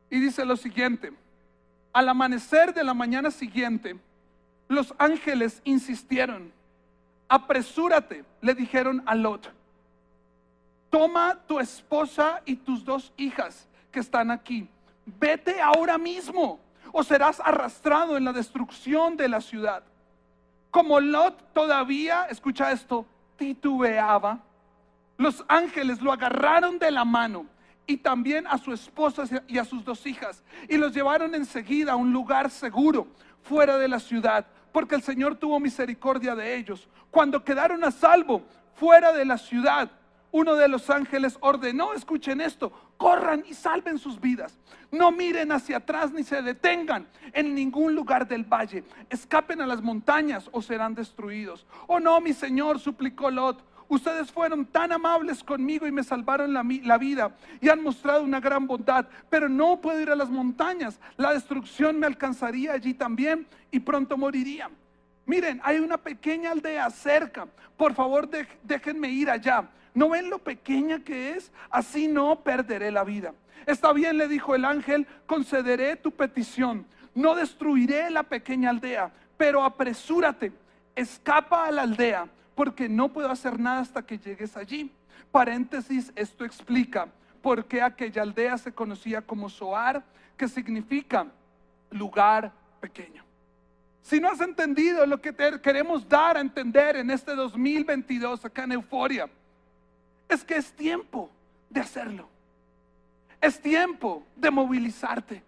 Y 0.09 0.19
dice 0.19 0.43
lo 0.43 0.57
siguiente, 0.57 1.11
al 1.93 2.09
amanecer 2.09 2.73
de 2.73 2.83
la 2.83 2.95
mañana 2.95 3.29
siguiente, 3.29 3.95
los 4.67 4.95
ángeles 4.97 5.61
insistieron, 5.65 6.51
apresúrate, 7.27 8.25
le 8.41 8.55
dijeron 8.55 9.03
a 9.05 9.13
Lot 9.13 9.51
toma 10.89 11.37
tu 11.47 11.59
esposa 11.59 12.41
y 12.45 12.55
tus 12.55 12.83
dos 12.83 13.11
hijas 13.17 13.67
que 13.91 13.99
están 13.99 14.31
aquí, 14.31 14.67
vete 15.05 15.61
ahora 15.61 15.97
mismo 15.97 16.59
o 16.91 17.03
serás 17.03 17.39
arrastrado 17.39 18.17
en 18.17 18.25
la 18.25 18.33
destrucción 18.33 19.17
de 19.17 19.27
la 19.29 19.41
ciudad. 19.41 19.83
Como 20.71 20.99
Lot 20.99 21.53
todavía, 21.53 22.25
escucha 22.29 22.71
esto, 22.71 23.05
titubeaba, 23.37 24.39
los 25.17 25.43
ángeles 25.47 26.01
lo 26.01 26.11
agarraron 26.11 26.77
de 26.77 26.91
la 26.91 27.03
mano 27.03 27.45
y 27.85 27.97
también 27.97 28.45
a 28.47 28.57
su 28.57 28.73
esposa 28.73 29.23
y 29.47 29.57
a 29.57 29.65
sus 29.65 29.83
dos 29.83 30.05
hijas 30.05 30.43
y 30.69 30.77
los 30.77 30.93
llevaron 30.93 31.33
enseguida 31.33 31.93
a 31.93 31.95
un 31.95 32.11
lugar 32.11 32.51
seguro 32.51 33.07
fuera 33.41 33.77
de 33.77 33.87
la 33.87 33.99
ciudad, 33.99 34.45
porque 34.71 34.95
el 34.95 35.01
Señor 35.01 35.35
tuvo 35.35 35.59
misericordia 35.59 36.35
de 36.35 36.55
ellos. 36.55 36.87
Cuando 37.09 37.43
quedaron 37.43 37.83
a 37.83 37.91
salvo 37.91 38.43
fuera 38.75 39.13
de 39.13 39.25
la 39.25 39.37
ciudad, 39.37 39.89
uno 40.31 40.55
de 40.55 40.67
los 40.67 40.89
ángeles 40.89 41.37
ordenó, 41.39 41.93
escuchen 41.93 42.41
esto, 42.41 42.71
corran 42.97 43.43
y 43.47 43.53
salven 43.53 43.97
sus 43.97 44.19
vidas. 44.19 44.57
No 44.91 45.11
miren 45.11 45.51
hacia 45.51 45.77
atrás 45.77 46.11
ni 46.11 46.23
se 46.23 46.41
detengan 46.41 47.07
en 47.33 47.55
ningún 47.55 47.95
lugar 47.95 48.27
del 48.27 48.43
valle. 48.43 48.83
Escapen 49.09 49.61
a 49.61 49.67
las 49.67 49.81
montañas 49.81 50.49
o 50.51 50.61
serán 50.61 50.95
destruidos. 50.95 51.65
Oh 51.87 51.99
no, 51.99 52.19
mi 52.19 52.33
Señor, 52.33 52.79
suplicó 52.79 53.31
Lot. 53.31 53.63
Ustedes 53.89 54.31
fueron 54.31 54.65
tan 54.65 54.91
amables 54.91 55.43
conmigo 55.43 55.87
y 55.87 55.91
me 55.91 56.03
salvaron 56.03 56.53
la, 56.53 56.97
vida 56.97 57.31
y 57.61 57.69
han 57.69 57.81
mostrado 57.81 58.21
una 58.21 58.41
gran 58.41 58.67
bondad, 58.67 59.05
pero 59.29 59.47
no 59.47 59.79
puedo 59.79 60.01
ir 60.01 60.09
a 60.09 60.15
las 60.15 60.29
montañas. 60.29 60.99
La 61.15 61.33
destrucción 61.33 61.97
me 61.97 62.05
alcanzaría 62.05 62.73
allí 62.73 62.93
también 62.93 63.47
y 63.71 63.79
pronto 63.79 64.17
moriría. 64.17 64.69
Miren, 65.25 65.61
hay 65.63 65.79
una 65.79 65.97
pequeña 65.97 66.51
aldea 66.51 66.89
cerca. 66.89 67.47
Por 67.77 67.93
favor, 67.93 68.29
déjenme 68.63 69.09
ir 69.09 69.29
allá. 69.29 69.69
¿No 69.97 70.09
ven 70.09 70.29
lo 70.29 70.37
pequeña 70.37 70.99
que 70.99 71.31
es? 71.31 71.51
Así 71.71 72.07
no 72.07 72.41
perderé 72.41 72.91
la 72.91 73.03
vida. 73.03 73.33
Está 73.65 73.93
bien, 73.93 74.19
le 74.19 74.27
dijo 74.27 74.53
el 74.53 74.63
ángel, 74.63 75.07
concederé 75.25 75.95
tu 75.95 76.11
petición. 76.11 76.85
No 77.15 77.33
destruiré 77.33 78.11
la 78.11 78.21
pequeña 78.21 78.69
aldea, 78.69 79.11
pero 79.37 79.63
apresúrate, 79.63 80.51
escapa 80.95 81.65
a 81.65 81.71
la 81.71 81.81
aldea, 81.81 82.29
porque 82.53 82.87
no 82.87 83.11
puedo 83.11 83.31
hacer 83.31 83.59
nada 83.59 83.79
hasta 83.79 84.05
que 84.05 84.19
llegues 84.19 84.55
allí. 84.55 84.91
Paréntesis, 85.31 86.13
esto 86.15 86.45
explica 86.45 87.07
por 87.41 87.65
qué 87.65 87.81
aquella 87.81 88.21
aldea 88.21 88.55
se 88.59 88.71
conocía 88.71 89.23
como 89.23 89.49
Soar, 89.49 90.03
que 90.37 90.47
significa 90.47 91.25
lugar 91.89 92.51
pequeño. 92.79 93.23
Si 94.03 94.19
no 94.19 94.29
has 94.29 94.41
entendido 94.41 95.07
lo 95.07 95.19
que 95.19 95.33
te 95.33 95.59
queremos 95.59 96.07
dar 96.07 96.37
a 96.37 96.41
entender 96.41 96.97
en 96.97 97.09
este 97.09 97.33
2022 97.33 98.45
acá 98.45 98.65
en 98.65 98.73
Euforia, 98.73 99.27
es 100.29 100.43
que 100.43 100.55
es 100.55 100.71
tiempo 100.71 101.29
de 101.69 101.81
hacerlo. 101.81 102.27
Es 103.41 103.61
tiempo 103.61 104.23
de 104.35 104.51
movilizarte. 104.51 105.43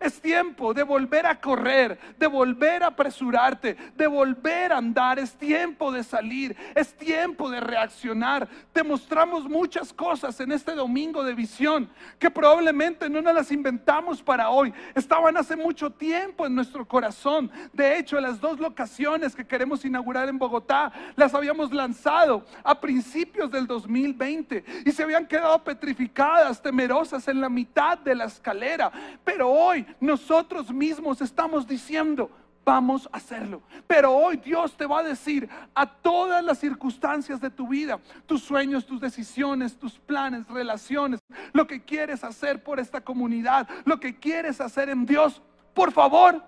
Es 0.00 0.20
tiempo 0.20 0.74
de 0.74 0.82
volver 0.82 1.26
a 1.26 1.40
correr, 1.40 1.98
de 2.18 2.26
volver 2.26 2.82
a 2.82 2.88
apresurarte, 2.88 3.76
de 3.96 4.06
volver 4.06 4.72
a 4.72 4.78
andar. 4.78 5.18
Es 5.18 5.34
tiempo 5.34 5.90
de 5.90 6.04
salir, 6.04 6.56
es 6.74 6.94
tiempo 6.94 7.50
de 7.50 7.60
reaccionar. 7.60 8.48
Te 8.72 8.82
mostramos 8.82 9.48
muchas 9.48 9.92
cosas 9.92 10.38
en 10.40 10.52
este 10.52 10.72
domingo 10.72 11.24
de 11.24 11.34
visión 11.34 11.88
que 12.18 12.30
probablemente 12.30 13.08
no 13.08 13.22
nos 13.22 13.34
las 13.34 13.50
inventamos 13.52 14.22
para 14.22 14.50
hoy. 14.50 14.72
Estaban 14.94 15.36
hace 15.36 15.56
mucho 15.56 15.90
tiempo 15.90 16.46
en 16.46 16.54
nuestro 16.54 16.86
corazón. 16.86 17.50
De 17.72 17.98
hecho, 17.98 18.20
las 18.20 18.40
dos 18.40 18.60
locaciones 18.60 19.34
que 19.34 19.46
queremos 19.46 19.84
inaugurar 19.84 20.28
en 20.28 20.38
Bogotá 20.38 20.92
las 21.16 21.34
habíamos 21.34 21.72
lanzado 21.72 22.44
a 22.62 22.80
principios 22.80 23.50
del 23.50 23.66
2020 23.66 24.64
y 24.84 24.92
se 24.92 25.02
habían 25.02 25.26
quedado 25.26 25.62
petrificadas, 25.62 26.60
temerosas 26.62 27.26
en 27.28 27.40
la 27.40 27.48
mitad 27.48 27.98
de 27.98 28.14
la 28.14 28.24
escalera. 28.24 28.90
Pero 29.24 29.50
hoy 29.50 29.75
nosotros 30.00 30.72
mismos 30.72 31.20
estamos 31.20 31.66
diciendo, 31.66 32.30
vamos 32.64 33.08
a 33.12 33.16
hacerlo. 33.18 33.62
Pero 33.86 34.12
hoy 34.12 34.36
Dios 34.36 34.76
te 34.76 34.86
va 34.86 34.98
a 34.98 35.02
decir 35.04 35.48
a 35.74 35.86
todas 35.86 36.42
las 36.44 36.58
circunstancias 36.58 37.40
de 37.40 37.48
tu 37.48 37.68
vida, 37.68 38.00
tus 38.26 38.42
sueños, 38.42 38.84
tus 38.84 39.00
decisiones, 39.00 39.76
tus 39.78 39.98
planes, 39.98 40.46
relaciones, 40.48 41.20
lo 41.52 41.66
que 41.66 41.84
quieres 41.84 42.24
hacer 42.24 42.62
por 42.62 42.80
esta 42.80 43.00
comunidad, 43.00 43.68
lo 43.84 44.00
que 44.00 44.18
quieres 44.18 44.60
hacer 44.60 44.88
en 44.88 45.06
Dios, 45.06 45.40
por 45.72 45.92
favor, 45.92 46.42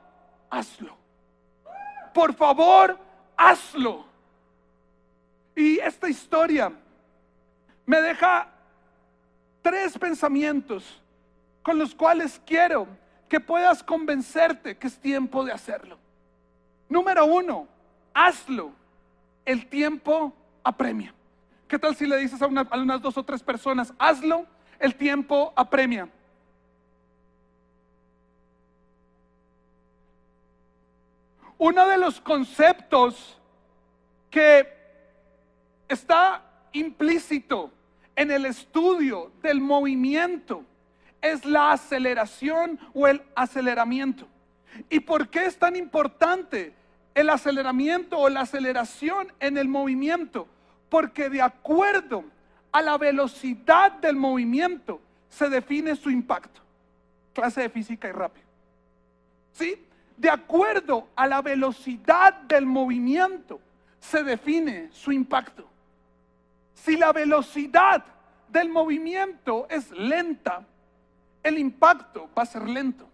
hazlo. 0.51 0.97
Por 2.13 2.35
favor, 2.35 2.99
hazlo. 3.37 4.05
Y 5.55 5.79
esta 5.79 6.09
historia 6.09 6.73
me 7.87 8.01
deja 8.01 8.49
tres 9.63 9.97
pensamientos 9.97 11.01
con 11.63 11.79
los 11.79 11.95
cuales 11.95 12.41
quiero 12.45 12.89
que 13.29 13.41
puedas 13.41 13.83
convencerte 13.83 14.77
que 14.77 14.87
es 14.87 14.99
tiempo 14.99 15.45
de 15.45 15.53
hacerlo. 15.53 15.99
Número 16.89 17.27
uno, 17.27 17.69
hazlo. 18.15 18.73
El 19.45 19.67
tiempo 19.67 20.33
apremia. 20.63 21.15
¿Qué 21.67 21.79
tal 21.79 21.95
si 21.95 22.07
le 22.07 22.17
dices 22.17 22.41
a, 22.41 22.47
unas 22.47 23.03
dos 23.03 23.17
o 23.17 23.23
tres 23.23 23.43
personas, 23.43 23.93
hazlo, 23.99 24.47
el 24.79 24.95
tiempo 24.95 25.53
apremia? 25.55 26.09
Uno 31.59 31.87
de 31.89 31.99
los 31.99 32.21
conceptos 32.21 33.39
que 34.31 34.69
está 35.89 36.43
implícito 36.73 37.71
en 38.15 38.31
el 38.31 38.47
estudio 38.47 39.33
del 39.43 39.61
movimiento 39.61 40.65
es 41.21 41.45
la 41.45 41.73
aceleración 41.73 42.79
o 42.95 43.07
el 43.07 43.23
aceleramiento. 43.35 44.29
¿Y 44.89 45.01
por 45.01 45.29
qué 45.29 45.47
es 45.47 45.59
tan 45.59 45.77
importante 45.77 46.75
el 47.15 47.31
aceleramiento 47.31 48.19
o 48.19 48.29
la 48.29 48.43
aceleración 48.43 49.33
en 49.41 49.59
el 49.59 49.69
movimiento? 49.69 50.47
Porque 50.89 51.29
de 51.29 51.43
acuerdo 51.43 52.25
a 52.73 52.83
la 52.83 52.97
velocidad 52.99 53.93
del 53.93 54.17
movimiento 54.17 55.01
se 55.29 55.49
define 55.49 55.97
su 55.97 56.11
impacto. 56.11 56.61
Clase 57.33 57.63
de 57.63 57.71
física 57.71 58.09
y 58.09 58.13
rápido. 58.13 58.47
¿Sí? 59.53 59.85
De 60.17 60.31
acuerdo 60.31 61.09
a 61.15 61.27
la 61.27 61.43
velocidad 61.43 62.35
del 62.43 62.67
movimiento 62.67 63.61
se 64.01 64.23
define 64.23 64.89
su 64.93 65.13
impacto. 65.13 65.69
Si 66.75 66.97
la 66.97 67.13
velocidad 67.13 68.05
del 68.49 68.69
movimiento 68.69 69.67
es 69.69 69.91
lenta, 69.91 70.65
el 71.43 71.59
impacto 71.59 72.29
va 72.37 72.43
a 72.43 72.47
ser 72.47 72.69
lento. 72.69 73.09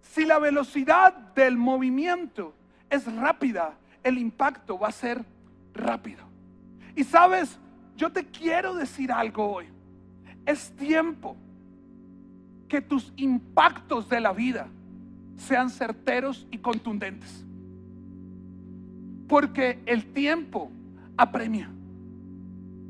Si 0.00 0.24
la 0.24 0.38
velocidad 0.38 1.12
del 1.34 1.56
movimiento 1.56 2.54
es 2.90 3.12
rápida, 3.14 3.74
el 4.02 4.18
impacto 4.18 4.78
va 4.78 4.88
a 4.88 4.92
ser 4.92 5.24
rápido. 5.74 6.24
Y 6.96 7.04
sabes, 7.04 7.58
yo 7.96 8.10
te 8.10 8.24
quiero 8.24 8.74
decir 8.74 9.12
algo 9.12 9.52
hoy. 9.52 9.66
Es 10.46 10.74
tiempo 10.76 11.36
que 12.68 12.80
tus 12.80 13.12
impactos 13.16 14.08
de 14.08 14.20
la 14.20 14.32
vida 14.32 14.68
sean 15.36 15.70
certeros 15.70 16.46
y 16.50 16.58
contundentes. 16.58 17.44
Porque 19.28 19.78
el 19.86 20.06
tiempo 20.12 20.70
apremia. 21.16 21.70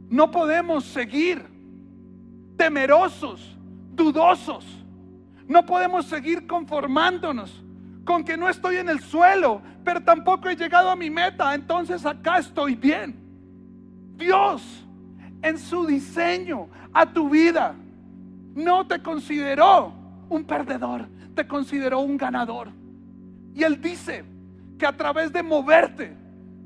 No 0.09 0.31
podemos 0.31 0.85
seguir 0.85 1.45
temerosos 2.57 3.58
dudosos. 3.99 4.65
No 5.47 5.67
podemos 5.67 6.07
seguir 6.07 6.47
conformándonos 6.47 7.63
con 8.05 8.25
que 8.25 8.39
no 8.39 8.49
estoy 8.49 8.77
en 8.77 8.89
el 8.89 9.01
suelo, 9.01 9.61
pero 9.85 10.03
tampoco 10.03 10.49
he 10.49 10.57
llegado 10.57 10.91
a 10.91 10.97
mi 10.97 11.11
meta, 11.11 11.55
entonces 11.55 12.07
acá 12.07 12.39
estoy 12.39 12.75
bien. 12.75 13.15
Dios, 14.17 14.63
en 15.43 15.59
su 15.59 15.85
diseño 15.87 16.69
a 16.93 17.13
tu 17.13 17.29
vida, 17.29 17.75
no 18.55 18.87
te 18.87 19.03
consideró 19.03 19.93
un 20.29 20.45
perdedor, 20.45 21.07
te 21.35 21.47
consideró 21.47 22.01
un 22.01 22.17
ganador. 22.17 22.71
Y 23.55 23.63
Él 23.63 23.81
dice 23.81 24.25
que 24.79 24.87
a 24.87 24.97
través 24.97 25.33
de 25.33 25.43
moverte, 25.43 26.17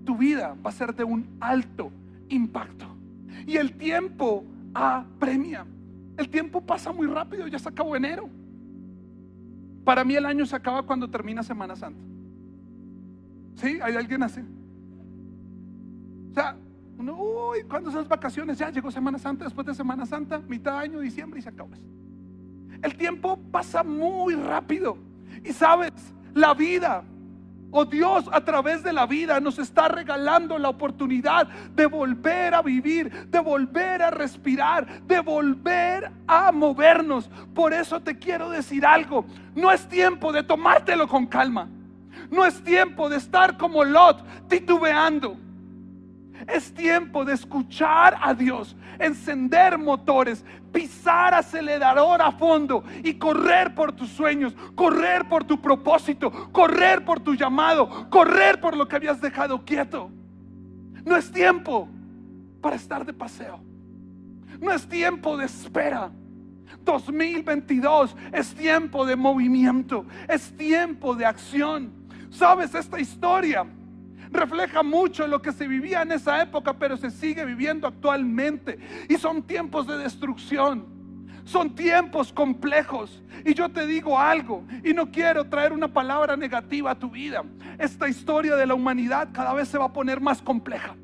tu 0.05 0.17
vida 0.17 0.55
va 0.65 0.71
a 0.71 0.73
ser 0.73 0.95
de 0.95 1.05
un 1.05 1.27
alto 1.41 1.91
impacto. 2.29 2.87
Y 3.47 3.57
el 3.57 3.77
tiempo 3.77 4.45
apremia. 4.75 5.67
El 6.17 6.29
tiempo 6.29 6.61
pasa 6.61 6.93
muy 6.93 7.07
rápido, 7.07 7.47
ya 7.47 7.59
se 7.59 7.69
acabó 7.69 7.97
enero. 7.97 8.29
Para 9.85 10.05
mí 10.05 10.15
el 10.15 10.27
año 10.27 10.47
se 10.47 10.55
acaba 10.55 10.83
cuando 10.83 11.09
termina 11.09 11.43
Semana 11.43 11.75
Santa. 11.75 12.03
¿Sí? 13.57 13.79
¿Hay 13.83 13.95
alguien 13.95 14.23
así? 14.23 14.41
O 16.31 16.35
sea, 16.35 16.57
uno, 16.99 17.17
uy, 17.17 17.63
¿cuándo 17.69 17.91
son 17.91 18.01
las 18.01 18.09
vacaciones? 18.09 18.59
Ya 18.59 18.71
llegó 18.71 18.91
Semana 18.91 19.19
Santa, 19.19 19.45
después 19.45 19.67
de 19.67 19.75
Semana 19.75 20.07
Santa, 20.07 20.39
mitad 20.39 20.73
de 20.73 20.79
año, 20.79 21.01
diciembre 21.01 21.41
y 21.41 21.43
se 21.43 21.49
acabó 21.49 21.71
El 22.83 22.95
tiempo 22.97 23.39
pasa 23.51 23.83
muy 23.83 24.35
rápido. 24.35 24.97
Y 25.45 25.53
sabes, 25.53 25.93
la 26.35 26.55
vida 26.55 27.05
Oh 27.75 27.87
Dios, 27.87 28.27
a 28.31 28.43
través 28.43 28.83
de 28.83 28.93
la 28.93 29.07
vida 29.07 29.41
nos 29.41 29.59
está 29.59 29.89
regalando 29.89 30.59
la 30.59 30.69
oportunidad 30.69 31.49
de 31.49 31.87
volver 31.87 32.55
a 32.55 32.61
vivir, 32.61 33.11
de 33.29 33.41
volver 33.41 34.03
a 34.03 34.11
respirar, 34.11 35.03
de 35.05 35.21
volver 35.21 36.13
a 36.27 36.53
movernos. 36.53 37.31
Por 37.55 37.73
eso 37.73 37.99
te 38.01 38.19
quiero 38.19 38.51
decir 38.51 38.85
algo. 38.85 39.25
No 39.55 39.73
es 39.73 39.89
tiempo 39.89 40.33
de 40.33 40.43
tomártelo 40.43 41.09
con 41.09 41.25
calma. 41.25 41.67
No 42.31 42.45
es 42.45 42.63
tiempo 42.63 43.09
de 43.09 43.17
estar 43.17 43.57
como 43.57 43.85
Lot 43.85 44.23
titubeando. 44.49 45.39
Es 46.47 46.73
tiempo 46.73 47.25
de 47.25 47.35
escuchar 47.35 48.19
a 48.21 48.35
Dios, 48.35 48.77
encender 48.99 49.79
motores, 49.79 50.45
pisar 50.73 51.35
acelerador 51.35 52.21
a 52.21 52.33
fondo 52.33 52.83
y 53.03 53.15
correr 53.15 53.75
por 53.75 53.93
tus 53.93 54.11
sueños, 54.11 54.55
correr 54.75 55.29
por 55.29 55.45
tu 55.45 55.61
propósito, 55.61 56.31
correr 56.51 57.05
por 57.05 57.21
tu 57.21 57.35
llamado, 57.35 58.09
correr 58.11 58.61
por 58.61 58.77
lo 58.77 58.89
que 58.89 58.97
habías 58.97 59.21
dejado 59.21 59.65
quieto. 59.65 60.11
No 61.05 61.17
es 61.17 61.31
tiempo 61.31 61.89
para 62.61 62.77
estar 62.77 63.05
de 63.05 63.13
paseo. 63.13 63.61
No 64.61 64.73
es 64.73 64.89
tiempo 64.89 65.37
de 65.37 65.47
espera. 65.47 66.11
2022 66.85 68.17
es 68.33 68.55
tiempo 68.55 69.05
de 69.07 69.15
movimiento, 69.15 70.05
es 70.29 70.57
tiempo 70.57 71.15
de 71.15 71.27
acción. 71.27 71.93
¿Sabes 72.31 72.75
esta 72.75 72.99
historia? 72.99 73.67
Refleja 74.33 74.83
mucho 74.83 75.27
lo 75.27 75.43
que 75.43 75.53
se 75.53 75.69
vivía 75.69 76.03
en 76.03 76.13
esa 76.13 76.43
época, 76.43 76.73
pero 76.73 76.97
se 76.97 77.11
sigue 77.11 77.45
viviendo 77.45 77.87
actualmente. 77.87 78.79
Y 79.09 79.17
son 79.17 79.43
tiempos 79.43 79.87
de 79.87 79.99
destrucción. 79.99 80.87
Son 81.45 81.75
tiempos 81.75 82.33
complejos. 82.33 83.23
Y 83.45 83.55
yo 83.55 83.69
te 83.69 83.87
digo 83.87 84.19
algo, 84.19 84.65
y 84.85 84.95
no 84.95 85.11
quiero 85.11 85.45
traer 85.45 85.73
una 85.73 85.89
palabra 85.89 86.37
negativa 86.37 86.93
a 86.93 86.99
tu 86.99 87.11
vida. 87.11 87.43
Esta 87.79 88.09
historia 88.09 88.57
de 88.57 88.67
la 88.67 88.75
humanidad 88.75 89.29
cada 89.33 89.53
vez 89.53 89.69
se 89.69 89.79
va 89.79 89.87
a 89.87 89.93
poner 89.93 90.21
más 90.21 90.41
compleja. 90.41 90.95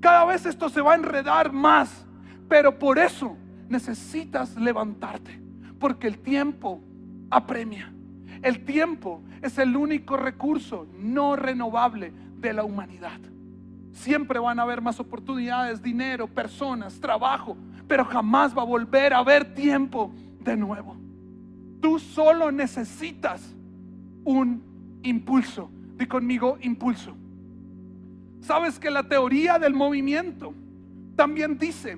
Cada 0.00 0.24
vez 0.24 0.46
esto 0.46 0.68
se 0.68 0.80
va 0.80 0.92
a 0.92 0.96
enredar 0.96 1.52
más. 1.52 2.06
Pero 2.48 2.78
por 2.78 2.98
eso 2.98 3.36
necesitas 3.68 4.56
levantarte. 4.56 5.40
Porque 5.78 6.06
el 6.06 6.18
tiempo 6.18 6.82
apremia. 7.30 7.93
El 8.44 8.62
tiempo 8.66 9.22
es 9.40 9.56
el 9.56 9.74
único 9.74 10.18
recurso 10.18 10.86
no 10.98 11.34
renovable 11.34 12.12
de 12.36 12.52
la 12.52 12.62
humanidad. 12.62 13.18
Siempre 13.92 14.38
van 14.38 14.58
a 14.58 14.64
haber 14.64 14.82
más 14.82 15.00
oportunidades, 15.00 15.82
dinero, 15.82 16.26
personas, 16.26 17.00
trabajo, 17.00 17.56
pero 17.88 18.04
jamás 18.04 18.54
va 18.54 18.60
a 18.60 18.66
volver 18.66 19.14
a 19.14 19.18
haber 19.20 19.54
tiempo 19.54 20.12
de 20.40 20.58
nuevo. 20.58 20.94
Tú 21.80 21.98
solo 21.98 22.52
necesitas 22.52 23.56
un 24.24 24.62
impulso. 25.02 25.70
Di 25.96 26.04
conmigo 26.04 26.58
impulso. 26.60 27.16
Sabes 28.42 28.78
que 28.78 28.90
la 28.90 29.04
teoría 29.04 29.58
del 29.58 29.72
movimiento 29.72 30.52
también 31.16 31.56
dice 31.56 31.96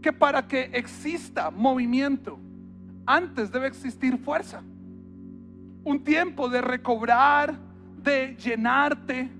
que 0.00 0.14
para 0.14 0.48
que 0.48 0.70
exista 0.72 1.50
movimiento, 1.50 2.38
antes 3.04 3.52
debe 3.52 3.66
existir 3.66 4.16
fuerza. 4.16 4.62
Un 5.84 6.02
tiempo 6.02 6.48
de 6.48 6.60
recobrar, 6.60 7.56
de 8.02 8.36
llenarte, 8.36 9.30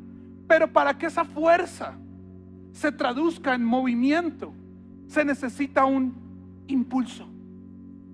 pero 0.47 0.73
para 0.73 0.97
que 0.97 1.07
esa 1.07 1.25
fuerza 1.25 1.95
se 2.73 2.93
traduzca 2.93 3.55
en 3.55 3.65
movimiento, 3.65 4.53
se 5.07 5.25
necesita 5.25 5.85
un 5.85 6.15
impulso, 6.67 7.27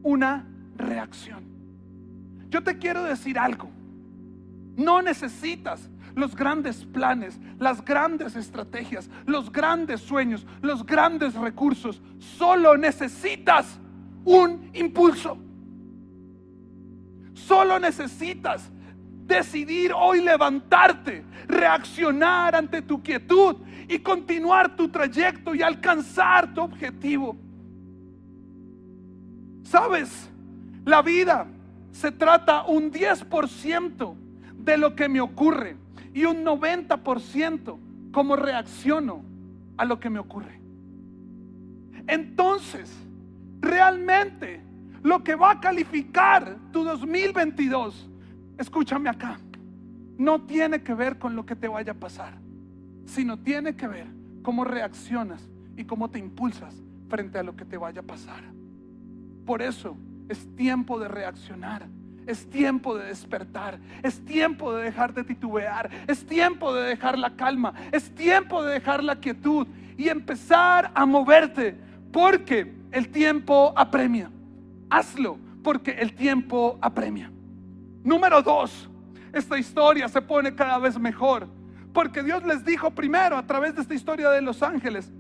una 0.03 0.47
reacción. 0.77 1.45
Yo 2.51 2.63
te 2.63 2.79
quiero 2.79 3.05
decir 3.05 3.39
algo. 3.39 3.71
No 4.77 5.03
necesitas 5.03 5.89
los 6.15 6.35
grandes 6.35 6.85
planes, 6.85 7.39
las 7.59 7.85
grandes 7.85 8.37
estrategias, 8.37 9.09
los 9.27 9.53
grandes 9.53 10.01
sueños, 10.01 10.47
los 10.63 10.85
grandes 10.85 11.35
recursos. 11.35 12.03
Solo 12.19 12.77
necesitas 12.77 13.79
un 14.25 14.71
impulso. 14.73 15.39
Solo 17.47 17.79
necesitas 17.79 18.71
decidir 19.27 19.93
hoy 19.95 20.21
levantarte, 20.21 21.25
reaccionar 21.47 22.55
ante 22.55 22.83
tu 22.83 23.03
quietud 23.03 23.57
y 23.89 23.99
continuar 24.01 24.77
tu 24.77 24.89
trayecto 24.89 25.55
y 25.55 25.63
alcanzar 25.63 26.53
tu 26.53 26.61
objetivo. 26.61 27.37
¿Sabes? 29.63 30.29
La 30.85 31.03
vida 31.03 31.47
se 31.93 32.11
trata 32.13 32.65
un 32.65 32.93
10% 32.93 34.15
de 34.55 34.79
lo 34.79 34.95
que 34.95 35.09
me 35.09 35.21
ocurre 35.21 35.77
y 36.13 36.25
un 36.25 36.45
90% 36.45 37.79
cómo 38.13 38.37
reacciono 38.37 39.23
a 39.77 39.85
lo 39.85 40.01
que 40.01 40.11
me 40.11 40.19
ocurre. 40.19 40.61
Entonces, 42.07 42.91
realmente 43.61 44.61
lo 45.03 45.23
que 45.25 45.35
va 45.35 45.53
a 45.53 45.61
calificar 45.61 46.57
tu 46.73 46.85
2022, 46.85 48.09
escúchame 48.59 49.09
acá, 49.09 49.39
no 50.19 50.43
tiene 50.43 50.83
que 50.83 50.95
ver 50.95 51.19
con 51.19 51.35
lo 51.35 51.47
que 51.47 51.57
te 51.57 51.69
vaya 51.69 51.93
a 51.93 51.97
pasar, 51.97 52.35
sino 53.07 53.39
tiene 53.39 53.77
que 53.77 53.89
ver 53.89 54.07
cómo 54.43 54.65
reaccionas 54.65 55.49
y 55.77 55.85
cómo 55.85 56.11
te 56.11 56.19
impulsas 56.19 56.75
frente 57.09 57.39
a 57.39 57.43
lo 57.43 57.57
que 57.57 57.65
te 57.65 57.77
vaya 57.77 58.01
a 58.01 58.05
pasar. 58.05 58.43
Por 59.47 59.63
eso 59.63 59.97
es 60.29 60.47
tiempo 60.55 60.99
de 60.99 61.09
reaccionar 61.09 61.87
es 62.31 62.49
tiempo 62.49 62.97
de 62.97 63.07
despertar. 63.07 63.79
Es 64.03 64.25
tiempo 64.25 64.73
de 64.75 64.85
dejar 64.85 65.13
de 65.13 65.25
titubear. 65.25 65.91
Es 66.07 66.25
tiempo 66.25 66.73
de 66.73 66.89
dejar 66.89 67.19
la 67.19 67.35
calma. 67.35 67.75
Es 67.93 68.15
tiempo 68.15 68.63
de 68.63 68.75
dejar 68.75 69.03
la 69.03 69.17
quietud 69.17 69.67
y 69.97 70.09
empezar 70.09 70.91
a 70.95 71.05
moverte 71.07 71.77
porque 72.13 72.73
el 72.93 73.09
tiempo 73.09 73.73
apremia. 73.77 74.31
Hazlo 74.91 75.39
porque 75.63 75.93
el 75.93 76.15
tiempo 76.15 76.79
apremia. 76.83 77.31
Número 78.03 78.43
dos, 78.43 78.91
esta 79.33 79.59
historia 79.59 80.09
se 80.09 80.21
pone 80.21 80.55
cada 80.55 80.79
vez 80.79 80.99
mejor 80.99 81.49
porque 81.93 82.23
Dios 82.23 82.45
les 82.45 82.65
dijo 82.65 82.91
primero 82.91 83.37
a 83.37 83.47
través 83.47 83.75
de 83.75 83.83
esta 83.83 83.95
historia 83.95 84.31
de 84.31 84.43
los 84.43 84.63
ángeles, 84.63 85.11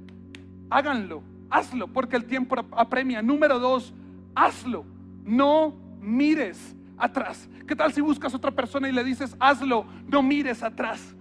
háganlo, 0.70 1.22
hazlo 1.50 1.88
porque 1.88 2.16
el 2.16 2.24
tiempo 2.24 2.56
apremia. 2.72 3.22
Número 3.22 3.59
dos, 3.59 3.92
hazlo, 4.35 4.85
no 5.24 5.74
mires 6.00 6.76
atrás. 6.96 7.48
¿Qué 7.66 7.74
tal 7.74 7.92
si 7.92 8.00
buscas 8.00 8.35
otra 8.35 8.50
persona 8.50 8.88
y 8.88 8.92
le 8.92 9.02
dices, 9.02 9.37
hazlo, 9.40 9.85
no 10.06 10.22
mires 10.22 10.62
atrás? 10.62 11.14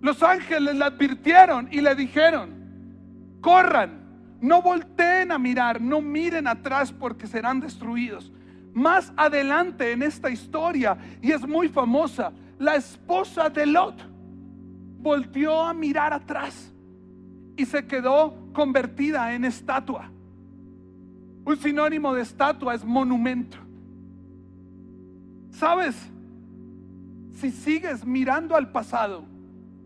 Los 0.00 0.22
ángeles 0.22 0.74
le 0.74 0.84
advirtieron 0.84 1.68
y 1.70 1.80
le 1.80 1.94
dijeron, 1.94 2.50
corran, 3.40 4.01
no 4.42 4.60
volteen 4.60 5.30
a 5.30 5.38
mirar, 5.38 5.80
no 5.80 6.02
miren 6.02 6.48
atrás 6.48 6.92
porque 6.92 7.26
serán 7.28 7.60
destruidos. 7.60 8.32
Más 8.74 9.12
adelante 9.16 9.92
en 9.92 10.02
esta 10.02 10.30
historia, 10.30 10.98
y 11.22 11.30
es 11.30 11.46
muy 11.46 11.68
famosa, 11.68 12.32
la 12.58 12.74
esposa 12.74 13.48
de 13.48 13.66
Lot 13.66 14.02
volteó 14.98 15.62
a 15.62 15.72
mirar 15.72 16.12
atrás 16.12 16.72
y 17.56 17.64
se 17.64 17.86
quedó 17.86 18.34
convertida 18.52 19.32
en 19.32 19.44
estatua. 19.44 20.10
Un 21.44 21.56
sinónimo 21.56 22.12
de 22.12 22.22
estatua 22.22 22.74
es 22.74 22.84
monumento. 22.84 23.58
¿Sabes? 25.50 25.94
Si 27.34 27.52
sigues 27.52 28.04
mirando 28.04 28.56
al 28.56 28.72
pasado, 28.72 29.24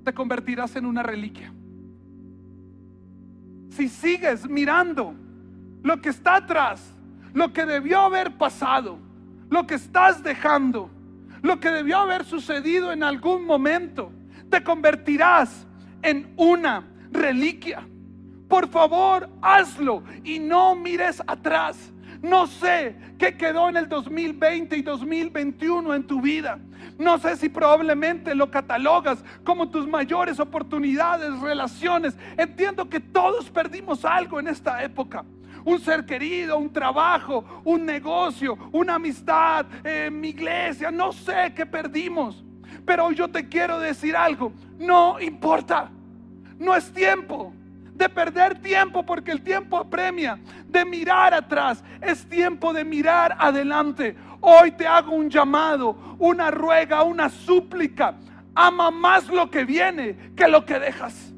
te 0.03 0.15
convertirás 0.15 0.77
en 0.77 0.87
una 0.87 1.03
reliquia. 1.03 1.53
Si 3.77 3.91
sigues 3.91 4.49
mirando 4.49 5.15
lo 5.83 6.01
que 6.01 6.09
está 6.09 6.37
atrás, 6.37 6.95
lo 7.35 7.53
que 7.53 7.67
debió 7.67 8.01
haber 8.01 8.39
pasado, 8.39 8.99
lo 9.51 9.67
que 9.67 9.75
estás 9.75 10.23
dejando, 10.23 10.91
lo 11.43 11.61
que 11.61 11.71
debió 11.71 11.99
haber 11.99 12.25
sucedido 12.25 12.91
en 12.91 13.03
algún 13.03 13.45
momento, 13.45 14.11
te 14.49 14.65
convertirás 14.65 15.67
en 16.01 16.33
una 16.39 16.85
reliquia. 17.13 17.87
Por 18.49 18.67
favor, 18.67 19.29
hazlo 19.43 20.03
y 20.25 20.39
no 20.39 20.75
mires 20.75 21.23
atrás. 21.27 21.93
No 22.23 22.47
sé 22.47 22.97
qué 23.19 23.37
quedó 23.37 23.69
en 23.69 23.77
el 23.77 23.89
2020 23.89 24.77
y 24.77 24.83
2021 24.83 25.95
en 25.95 26.07
tu 26.07 26.21
vida. 26.21 26.59
No 26.99 27.19
sé 27.19 27.37
si 27.37 27.49
probablemente 27.49 28.35
lo 28.35 28.51
catalogas 28.51 29.23
como 29.45 29.69
tus 29.69 29.87
mayores 29.87 30.41
oportunidades, 30.41 31.39
relaciones. 31.41 32.17
Entiendo 32.37 32.89
que 32.89 33.01
todos 33.01 33.51
perdimos 33.51 34.05
algo 34.05 34.41
en 34.41 34.49
esta 34.49 34.83
época. 34.83 35.25
Un 35.65 35.81
ser 35.81 36.07
querido, 36.07 36.57
un 36.59 36.73
trabajo, 36.73 37.45
un 37.65 37.85
negocio, 37.85 38.57
una 38.73 38.95
amistad, 38.95 39.67
eh, 39.85 40.11
mi 40.11 40.29
iglesia. 40.29 40.91
No 40.91 41.13
sé 41.13 41.53
qué 41.55 41.67
perdimos. 41.67 42.45
Pero 42.85 43.11
yo 43.11 43.29
te 43.29 43.49
quiero 43.49 43.79
decir 43.79 44.17
algo. 44.17 44.53
No 44.79 45.21
importa. 45.21 45.91
No 46.59 46.75
es 46.75 46.91
tiempo 46.93 47.53
de 47.97 48.09
perder 48.09 48.61
tiempo 48.61 49.05
porque 49.05 49.33
el 49.33 49.43
tiempo 49.43 49.79
apremia, 49.79 50.39
de 50.67 50.85
mirar 50.85 51.33
atrás, 51.33 51.83
es 52.01 52.29
tiempo 52.29 52.73
de 52.73 52.85
mirar 52.85 53.35
adelante. 53.39 54.17
Hoy 54.41 54.73
te 54.73 54.87
hago 54.87 55.13
un 55.13 55.31
llamado, 55.31 56.17
una 56.19 56.51
ruega, 56.51 57.03
una 57.03 57.29
súplica. 57.31 58.15
Ama 58.55 58.91
más 58.91 59.29
lo 59.29 59.51
que 59.51 59.65
viene 59.65 60.33
que 60.37 60.47
lo 60.47 60.65
que 60.65 60.79
dejas. 60.79 61.33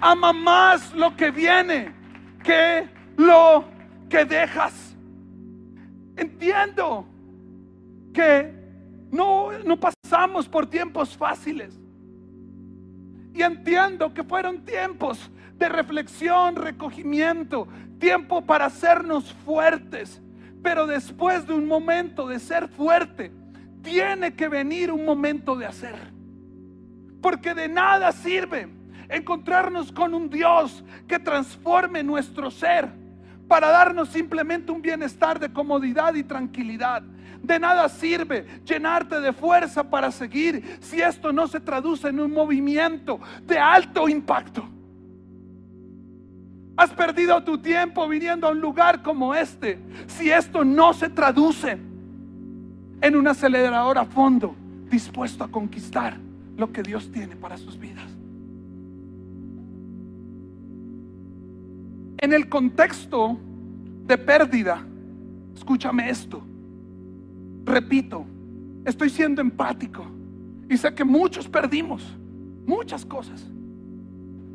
Ama 0.00 0.32
más 0.32 0.92
lo 0.94 1.16
que 1.16 1.30
viene 1.30 1.92
que 2.42 2.88
lo 3.16 3.64
que 4.08 4.24
dejas. 4.24 4.96
Entiendo 6.16 7.06
que 8.12 8.52
no, 9.12 9.52
no 9.64 9.78
pasamos 9.78 10.48
por 10.48 10.66
tiempos 10.66 11.16
fáciles. 11.16 11.81
Y 13.34 13.42
entiendo 13.42 14.12
que 14.12 14.24
fueron 14.24 14.64
tiempos 14.64 15.30
de 15.58 15.68
reflexión, 15.68 16.56
recogimiento, 16.56 17.68
tiempo 17.98 18.42
para 18.42 18.66
hacernos 18.66 19.32
fuertes. 19.44 20.20
Pero 20.62 20.86
después 20.86 21.46
de 21.46 21.54
un 21.54 21.66
momento 21.66 22.26
de 22.26 22.38
ser 22.38 22.68
fuerte, 22.68 23.32
tiene 23.82 24.34
que 24.34 24.48
venir 24.48 24.92
un 24.92 25.04
momento 25.04 25.56
de 25.56 25.66
hacer. 25.66 25.94
Porque 27.20 27.54
de 27.54 27.68
nada 27.68 28.12
sirve 28.12 28.68
encontrarnos 29.08 29.92
con 29.92 30.14
un 30.14 30.30
Dios 30.30 30.84
que 31.06 31.18
transforme 31.18 32.02
nuestro 32.02 32.50
ser 32.50 33.01
para 33.52 33.68
darnos 33.68 34.08
simplemente 34.08 34.72
un 34.72 34.80
bienestar 34.80 35.38
de 35.38 35.52
comodidad 35.52 36.14
y 36.14 36.22
tranquilidad. 36.22 37.02
De 37.42 37.58
nada 37.58 37.86
sirve 37.90 38.46
llenarte 38.64 39.20
de 39.20 39.30
fuerza 39.34 39.84
para 39.84 40.10
seguir 40.10 40.78
si 40.80 41.02
esto 41.02 41.34
no 41.34 41.46
se 41.46 41.60
traduce 41.60 42.08
en 42.08 42.18
un 42.18 42.32
movimiento 42.32 43.20
de 43.42 43.58
alto 43.58 44.08
impacto. 44.08 44.66
Has 46.78 46.92
perdido 46.92 47.44
tu 47.44 47.58
tiempo 47.58 48.08
viniendo 48.08 48.46
a 48.46 48.52
un 48.52 48.58
lugar 48.58 49.02
como 49.02 49.34
este 49.34 49.78
si 50.06 50.30
esto 50.30 50.64
no 50.64 50.94
se 50.94 51.10
traduce 51.10 51.72
en 53.02 53.16
un 53.16 53.28
acelerador 53.28 53.98
a 53.98 54.06
fondo 54.06 54.56
dispuesto 54.88 55.44
a 55.44 55.48
conquistar 55.48 56.16
lo 56.56 56.72
que 56.72 56.82
Dios 56.82 57.12
tiene 57.12 57.36
para 57.36 57.58
sus 57.58 57.78
vidas. 57.78 58.11
En 62.22 62.32
el 62.32 62.48
contexto 62.48 63.36
de 64.06 64.16
pérdida, 64.16 64.82
escúchame 65.54 66.08
esto, 66.08 66.42
Repito, 67.64 68.26
estoy 68.84 69.08
siendo 69.08 69.40
empático 69.40 70.04
y 70.68 70.76
sé 70.76 70.92
que 70.94 71.04
muchos 71.04 71.48
perdimos 71.48 72.02
muchas 72.66 73.04
cosas. 73.04 73.44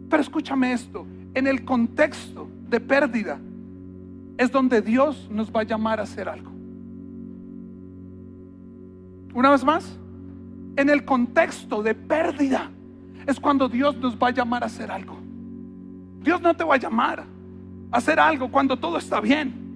Pero 0.10 0.22
escúchame 0.22 0.74
esto, 0.74 1.06
en 1.34 1.48
el 1.48 1.64
contexto 1.64 2.48
de 2.70 2.80
pérdida 2.80 3.40
es 4.38 4.52
donde 4.52 4.82
Dios 4.82 5.28
nos 5.32 5.52
va 5.52 5.62
a 5.62 5.64
llamar 5.64 6.00
a 6.00 6.04
hacer 6.04 6.28
algo. 6.30 6.52
Una 9.34 9.52
vez 9.52 9.64
más, 9.64 9.98
en 10.76 10.90
el 10.90 11.06
contexto 11.06 11.82
de 11.82 11.96
pérdida 11.96 12.70
es 13.26 13.40
cuando 13.40 13.68
Dios 13.68 13.96
nos 13.98 14.16
va 14.16 14.30
a 14.30 14.32
llamar 14.32 14.64
a 14.64 14.68
hacer 14.68 14.92
algo. 14.92 15.18
Dios 16.22 16.42
no 16.42 16.56
te 16.56 16.64
va 16.64 16.76
a 16.76 16.78
llamar 16.78 17.24
hacer 17.92 18.20
algo 18.20 18.52
cuando 18.52 18.78
todo 18.78 18.98
está 18.98 19.20
bien. 19.20 19.68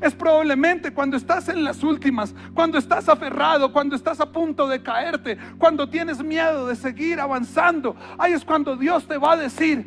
Es 0.00 0.14
probablemente 0.14 0.92
cuando 0.92 1.16
estás 1.16 1.48
en 1.48 1.62
las 1.62 1.82
últimas, 1.82 2.34
cuando 2.54 2.78
estás 2.78 3.08
aferrado, 3.08 3.72
cuando 3.72 3.94
estás 3.94 4.20
a 4.20 4.30
punto 4.30 4.66
de 4.66 4.82
caerte, 4.82 5.38
cuando 5.58 5.88
tienes 5.88 6.22
miedo 6.22 6.66
de 6.66 6.76
seguir 6.76 7.20
avanzando. 7.20 7.94
Ahí 8.18 8.32
es 8.32 8.44
cuando 8.44 8.76
Dios 8.76 9.06
te 9.06 9.18
va 9.18 9.32
a 9.32 9.36
decir, 9.36 9.86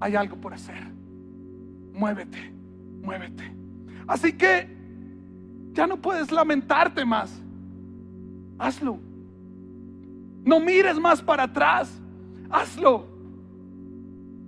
hay 0.00 0.16
algo 0.16 0.36
por 0.36 0.54
hacer. 0.54 0.92
Muévete, 1.92 2.52
muévete. 3.02 3.52
Así 4.06 4.32
que 4.32 4.76
ya 5.72 5.86
no 5.86 5.96
puedes 5.96 6.30
lamentarte 6.30 7.04
más. 7.04 7.32
Hazlo. 8.58 8.98
No 10.44 10.60
mires 10.60 10.98
más 10.98 11.22
para 11.22 11.44
atrás. 11.44 12.00
Hazlo. 12.50 13.15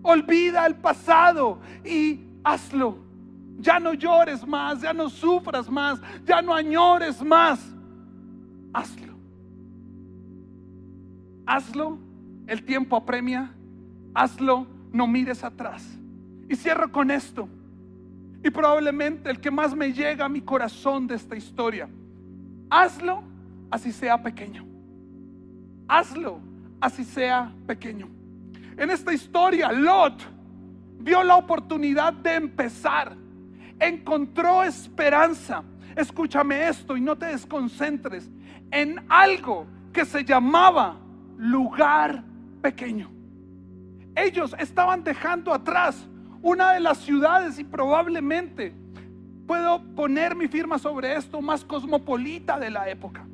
Olvida 0.09 0.65
el 0.65 0.75
pasado 0.77 1.61
y 1.85 2.19
hazlo. 2.43 2.97
Ya 3.59 3.79
no 3.79 3.93
llores 3.93 4.47
más, 4.47 4.81
ya 4.81 4.95
no 4.95 5.11
sufras 5.11 5.69
más, 5.69 6.01
ya 6.25 6.41
no 6.41 6.55
añores 6.55 7.23
más. 7.23 7.61
Hazlo. 8.73 9.13
Hazlo. 11.45 11.99
El 12.47 12.65
tiempo 12.65 12.97
apremia. 12.97 13.53
Hazlo. 14.15 14.67
No 14.95 15.07
mires 15.07 15.45
atrás. 15.45 15.87
Y 16.49 16.57
cierro 16.57 16.91
con 16.91 17.11
esto. 17.11 17.47
Y 18.43 18.49
probablemente 18.49 19.29
el 19.29 19.39
que 19.39 19.51
más 19.51 19.77
me 19.77 19.93
llega 19.93 20.25
a 20.25 20.29
mi 20.31 20.41
corazón 20.41 21.07
de 21.07 21.17
esta 21.17 21.37
historia. 21.37 21.87
Hazlo 22.71 23.23
así 23.71 23.93
sea 23.93 24.23
pequeño. 24.23 24.65
Hazlo 25.87 26.41
así 26.81 27.05
sea 27.05 27.53
pequeño. 27.67 28.18
En 28.79 28.91
esta 28.91 29.13
historia, 29.13 29.71
Lot 29.73 30.23
vio 31.01 31.23
la 31.23 31.37
oportunidad 31.37 32.13
de 32.13 32.37
empezar 32.37 33.17
encontró 33.81 34.63
esperanza. 34.63 35.63
Escúchame 35.97 36.69
esto 36.69 36.97
y 36.97 37.01
no 37.01 37.17
te 37.17 37.27
desconcentres 37.27 38.31
en 38.71 39.05
algo 39.09 39.67
que 39.93 40.05
se 40.05 40.25
llamaba 40.25 40.97
lugar 41.37 42.23
pequeño. 42.63 43.11
Ellos 44.15 44.55
estaban 44.59 45.05
dejando 45.05 45.53
atrás 45.53 46.07
una 46.43 46.73
de 46.73 46.81
las 46.81 46.99
ciudades 46.99 47.59
y 47.59 47.65
probablemente 47.65 48.75
puedo 49.47 49.83
poner 49.95 50.37
mi 50.37 50.49
firma 50.49 50.79
sobre 50.79 51.17
esto 51.17 51.41
más 51.41 51.65
cosmopolita 51.65 52.59
de 52.59 52.71
la 52.71 52.89
época. 52.89 53.27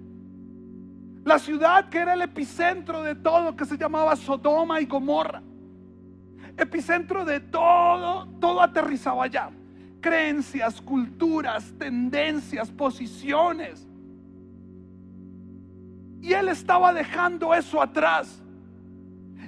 La 1.25 1.39
ciudad 1.39 1.89
que 1.89 1.99
era 1.99 2.15
el 2.15 2.23
epicentro 2.23 3.03
de 3.03 3.15
todo, 3.15 3.57
que 3.57 3.65
se 3.65 3.77
llamaba 3.77 4.15
Sodoma 4.17 4.81
y 4.81 4.87
Gomorra. 4.87 5.43
Epicentro 6.57 7.25
de 7.25 7.41
todo, 7.41 8.27
todo 8.41 8.63
aterrizaba 8.63 9.25
allá 9.25 9.51
creencias, 10.05 10.83
culturas, 10.83 11.73
tendencias, 11.79 12.71
posiciones. 12.71 13.89
Y 16.21 16.35
él 16.35 16.51
estaba 16.51 16.93
dejando 16.93 17.55
eso 17.55 17.81
atrás. 17.81 18.43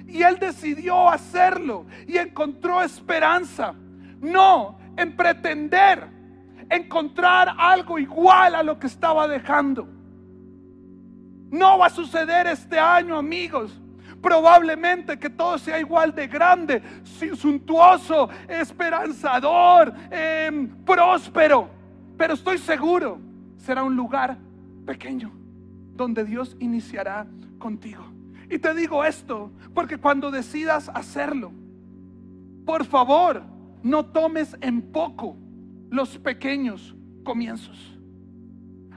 Y 0.07 0.23
él 0.23 0.39
decidió 0.39 1.11
hacerlo 1.11 1.85
y 2.07 2.17
encontró 2.17 2.81
esperanza. 2.81 3.75
No 4.19 4.79
en 4.97 5.15
pretender 5.15 6.07
encontrar 6.71 7.55
algo 7.55 7.99
igual 7.99 8.55
a 8.55 8.63
lo 8.63 8.79
que 8.79 8.87
estaba 8.87 9.27
dejando. 9.27 9.87
No 11.49 11.77
va 11.77 11.87
a 11.87 11.89
suceder 11.89 12.47
este 12.47 12.77
año, 12.77 13.17
amigos. 13.17 13.79
Probablemente 14.21 15.17
que 15.17 15.29
todo 15.29 15.57
sea 15.57 15.79
igual 15.79 16.13
de 16.13 16.27
grande, 16.27 16.81
suntuoso, 17.35 18.29
esperanzador, 18.47 19.93
em, 20.09 20.67
próspero. 20.83 21.69
Pero 22.17 22.33
estoy 22.33 22.57
seguro, 22.57 23.19
será 23.57 23.83
un 23.83 23.95
lugar 23.95 24.37
pequeño 24.85 25.31
donde 25.95 26.23
Dios 26.25 26.57
iniciará 26.59 27.27
contigo. 27.59 28.03
Y 28.49 28.59
te 28.59 28.73
digo 28.73 29.03
esto 29.03 29.51
porque 29.73 29.97
cuando 29.97 30.31
decidas 30.31 30.89
hacerlo, 30.93 31.51
por 32.65 32.85
favor, 32.85 33.43
no 33.83 34.05
tomes 34.05 34.55
en 34.61 34.81
poco 34.81 35.37
los 35.89 36.17
pequeños 36.17 36.95
comienzos. 37.23 37.97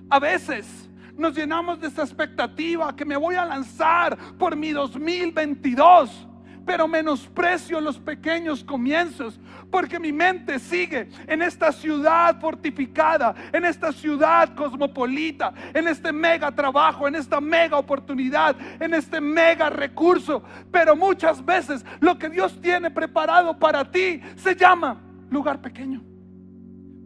A 0.09 0.19
veces 0.19 0.90
nos 1.21 1.37
llenamos 1.37 1.81
de 1.81 1.89
esa 1.89 2.03
expectativa 2.03 2.95
que 2.97 3.05
me 3.05 3.17
voy 3.17 3.37
a 3.37 3.45
lanzar 3.45 4.17
por 4.39 4.57
mi 4.57 4.73
2022 4.73 6.27
pero 6.71 6.87
menosprecio 6.87 7.81
los 7.81 7.99
pequeños 7.99 8.63
comienzos, 8.63 9.41
porque 9.73 9.99
mi 9.99 10.13
mente 10.13 10.61
sigue 10.61 11.09
en 11.27 11.43
esta 11.43 11.73
ciudad 11.73 12.39
fortificada, 12.41 13.35
en 13.53 13.65
esta 13.65 13.93
ciudad 13.93 14.55
cosmopolita, 14.55 15.53
en 15.75 15.89
este 15.89 16.13
mega 16.13 16.53
trabajo, 16.53 17.09
en 17.09 17.17
esta 17.17 17.41
mega 17.41 17.77
oportunidad, 17.77 18.55
en 18.81 18.95
este 18.95 19.21
mega 19.21 19.69
recurso. 19.69 20.45
Pero 20.71 20.95
muchas 20.95 21.45
veces 21.45 21.85
lo 21.99 22.17
que 22.17 22.29
Dios 22.29 22.61
tiene 22.61 22.89
preparado 22.89 23.59
para 23.59 23.91
ti 23.91 24.21
se 24.37 24.55
llama 24.55 25.01
lugar 25.29 25.61
pequeño. 25.61 26.03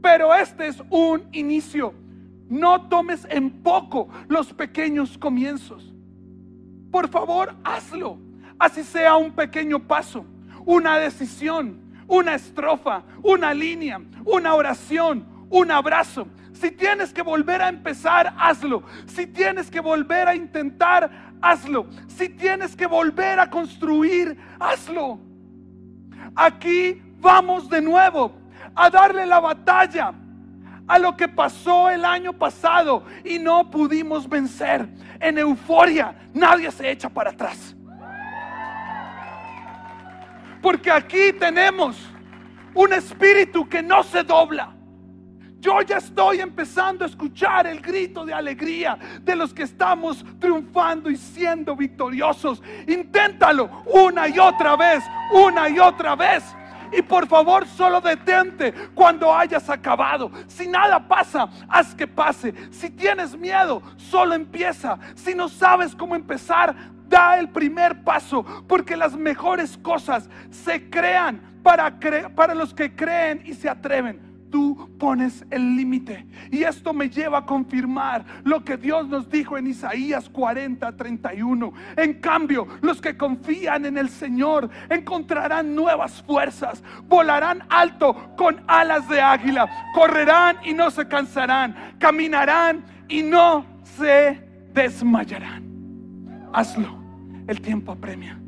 Pero 0.03 0.35
este 0.35 0.67
es 0.67 0.83
un 0.91 1.27
inicio. 1.33 2.04
No 2.49 2.89
tomes 2.89 3.27
en 3.31 3.51
poco 3.63 4.09
los 4.29 4.53
pequeños 4.53 5.17
comienzos. 5.19 5.93
Por 6.91 7.09
favor, 7.09 7.55
hazlo. 7.65 8.19
Así 8.59 8.85
sea 8.85 9.17
un 9.17 9.33
pequeño 9.33 9.81
paso, 9.81 10.25
una 10.65 10.99
decisión, 10.99 11.81
una 12.07 12.35
estrofa, 12.35 13.03
una 13.23 13.53
línea, 13.53 14.01
una 14.25 14.55
oración, 14.55 15.27
un 15.51 15.71
abrazo. 15.71 16.29
Si 16.53 16.71
tienes 16.71 17.13
que 17.13 17.23
volver 17.23 17.61
a 17.61 17.69
empezar, 17.69 18.33
hazlo. 18.39 18.85
Si 19.07 19.27
tienes 19.27 19.71
que 19.71 19.81
volver 19.81 20.29
a 20.29 20.37
intentar, 20.37 21.35
hazlo. 21.43 21.87
Si 22.07 22.29
tienes 22.29 22.77
que 22.77 22.87
volver 22.87 23.41
a 23.41 23.51
construir, 23.51 24.39
hazlo. 24.61 25.19
Aquí 26.37 27.03
vamos 27.21 27.69
de 27.69 27.83
nuevo 27.83 28.33
a 28.75 28.89
darle 28.89 29.27
la 29.27 29.41
batalla 29.41 30.15
a 30.87 30.99
lo 30.99 31.17
que 31.17 31.29
pasó 31.29 31.89
el 31.89 32.05
año 32.05 32.33
pasado 32.33 33.05
y 33.25 33.39
no 33.39 33.71
pudimos 33.71 34.29
vencer. 34.29 34.89
En 35.21 35.39
euforia, 35.39 36.15
nadie 36.33 36.71
se 36.71 36.91
echa 36.91 37.09
para 37.09 37.31
atrás. 37.31 37.75
Porque 40.61 40.91
aquí 40.91 41.33
tenemos 41.39 41.97
un 42.75 42.93
espíritu 42.93 43.69
que 43.69 43.83
no 43.83 44.03
se 44.03 44.23
dobla. 44.23 44.75
Yo 45.61 45.81
ya 45.81 45.97
estoy 45.97 46.41
empezando 46.41 47.05
a 47.05 47.09
escuchar 47.09 47.67
el 47.67 47.81
grito 47.81 48.27
de 48.27 48.35
alegría 48.35 48.99
de 49.23 49.35
los 49.35 49.55
que 49.55 49.63
estamos 49.63 50.23
triunfando 50.39 51.09
y 51.11 51.17
siendo 51.17 51.75
victoriosos. 51.75 52.63
Inténtalo 52.87 53.83
una 53.87 54.29
y 54.29 54.39
otra 54.39 54.77
vez, 54.77 55.03
una 55.33 55.71
y 55.71 55.79
otra 55.79 56.17
vez. 56.17 56.45
Y 56.97 57.03
por 57.03 57.27
favor, 57.27 57.67
solo 57.67 58.01
detente 58.01 58.73
cuando 58.95 59.35
hayas 59.35 59.69
acabado. 59.69 60.31
Si 60.47 60.69
nada 60.69 61.07
pasa, 61.07 61.49
haz 61.69 61.95
que 61.95 62.07
pase. 62.07 62.55
Si 62.71 62.91
tienes 62.91 63.37
miedo, 63.37 63.83
solo 63.97 64.35
empieza. 64.35 64.99
Si 65.15 65.35
no 65.35 65.49
sabes 65.49 65.95
cómo 65.95 66.15
empezar, 66.15 66.75
da 67.09 67.39
el 67.39 67.49
primer 67.49 68.03
paso. 68.03 68.45
Porque 68.69 68.97
las 68.97 69.17
mejores 69.17 69.77
cosas 69.79 70.29
se 70.51 70.89
crean 70.89 71.61
para, 71.63 71.99
para 72.35 72.55
los 72.55 72.73
que 72.75 72.95
creen 72.95 73.43
y 73.45 73.55
se 73.55 73.69
atreven 73.69 74.34
tú 74.55 74.89
pones 75.01 75.45
el 75.51 75.75
límite. 75.75 76.29
Y 76.53 76.63
esto 76.63 76.93
me 76.93 77.11
lleva 77.11 77.39
a 77.39 77.45
confirmar 77.45 78.25
lo 78.45 78.65
que 78.65 78.77
Dios 78.77 79.09
nos 79.09 79.29
dijo 79.29 79.59
en 79.59 79.67
Isaías 79.67 80.29
40, 80.29 80.97
31. 80.97 81.73
En 81.97 82.21
cambio, 82.21 82.69
los 82.81 83.01
que 83.01 83.17
confían 83.17 83.85
en 83.85 83.99
el 83.99 84.09
Señor 84.09 84.71
encontrarán 84.89 85.75
nuevas 85.75 86.23
fuerzas, 86.23 86.85
volarán 87.09 87.65
alto 87.69 88.15
con 88.37 88.63
alas 88.69 89.09
de 89.09 89.21
águila, 89.21 89.69
correrán 89.93 90.59
y 90.65 90.73
no 90.73 90.89
se 90.93 91.09
cansarán, 91.09 91.97
caminarán 91.99 92.85
y 93.09 93.25
no 93.25 93.67
se 93.83 94.41
desmayarán. 94.73 95.65
Hazlo, 96.53 96.97
el 97.49 97.61
tiempo 97.61 97.91
apremia. 97.91 98.39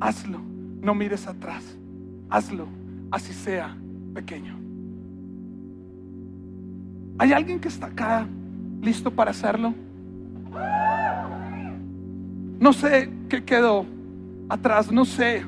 Hazlo, 0.00 0.40
no 0.80 0.94
mires 0.94 1.26
atrás. 1.26 1.76
Hazlo, 2.30 2.66
así 3.10 3.34
sea 3.34 3.76
pequeño. 4.14 4.59
¿Hay 7.20 7.34
alguien 7.34 7.60
que 7.60 7.68
está 7.68 7.88
acá 7.88 8.26
listo 8.80 9.10
para 9.10 9.32
hacerlo? 9.32 9.74
No 12.58 12.72
sé 12.72 13.10
qué 13.28 13.44
quedó 13.44 13.84
atrás, 14.48 14.90
no 14.90 15.04
sé 15.04 15.44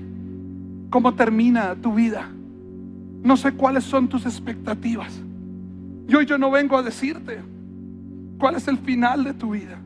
cómo 0.90 1.14
termina 1.14 1.74
tu 1.74 1.94
vida. 1.94 2.28
No 3.22 3.38
sé 3.38 3.52
cuáles 3.52 3.84
son 3.84 4.06
tus 4.06 4.26
expectativas. 4.26 5.18
Y 6.06 6.14
hoy 6.14 6.26
yo 6.26 6.36
no 6.36 6.50
vengo 6.50 6.76
a 6.76 6.82
decirte 6.82 7.38
cuál 8.38 8.56
es 8.56 8.68
el 8.68 8.76
final 8.76 9.24
de 9.24 9.32
tu 9.32 9.52
vida, 9.52 9.78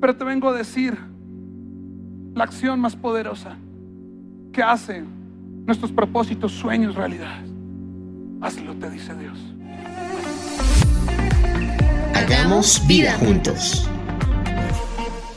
pero 0.00 0.16
te 0.16 0.24
vengo 0.24 0.48
a 0.48 0.56
decir 0.56 0.96
la 2.34 2.44
acción 2.44 2.80
más 2.80 2.96
poderosa 2.96 3.54
que 4.50 4.62
hace 4.62 5.04
nuestros 5.66 5.92
propósitos, 5.92 6.52
sueños, 6.52 6.94
realidad. 6.94 7.42
Hazlo, 8.40 8.72
te 8.76 8.88
dice 8.88 9.14
Dios. 9.14 9.57
Hagamos 12.18 12.84
vida 12.88 13.12
juntos. 13.12 13.86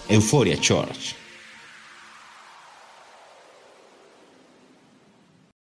Euforia 0.09 0.57
Church. 0.59 1.20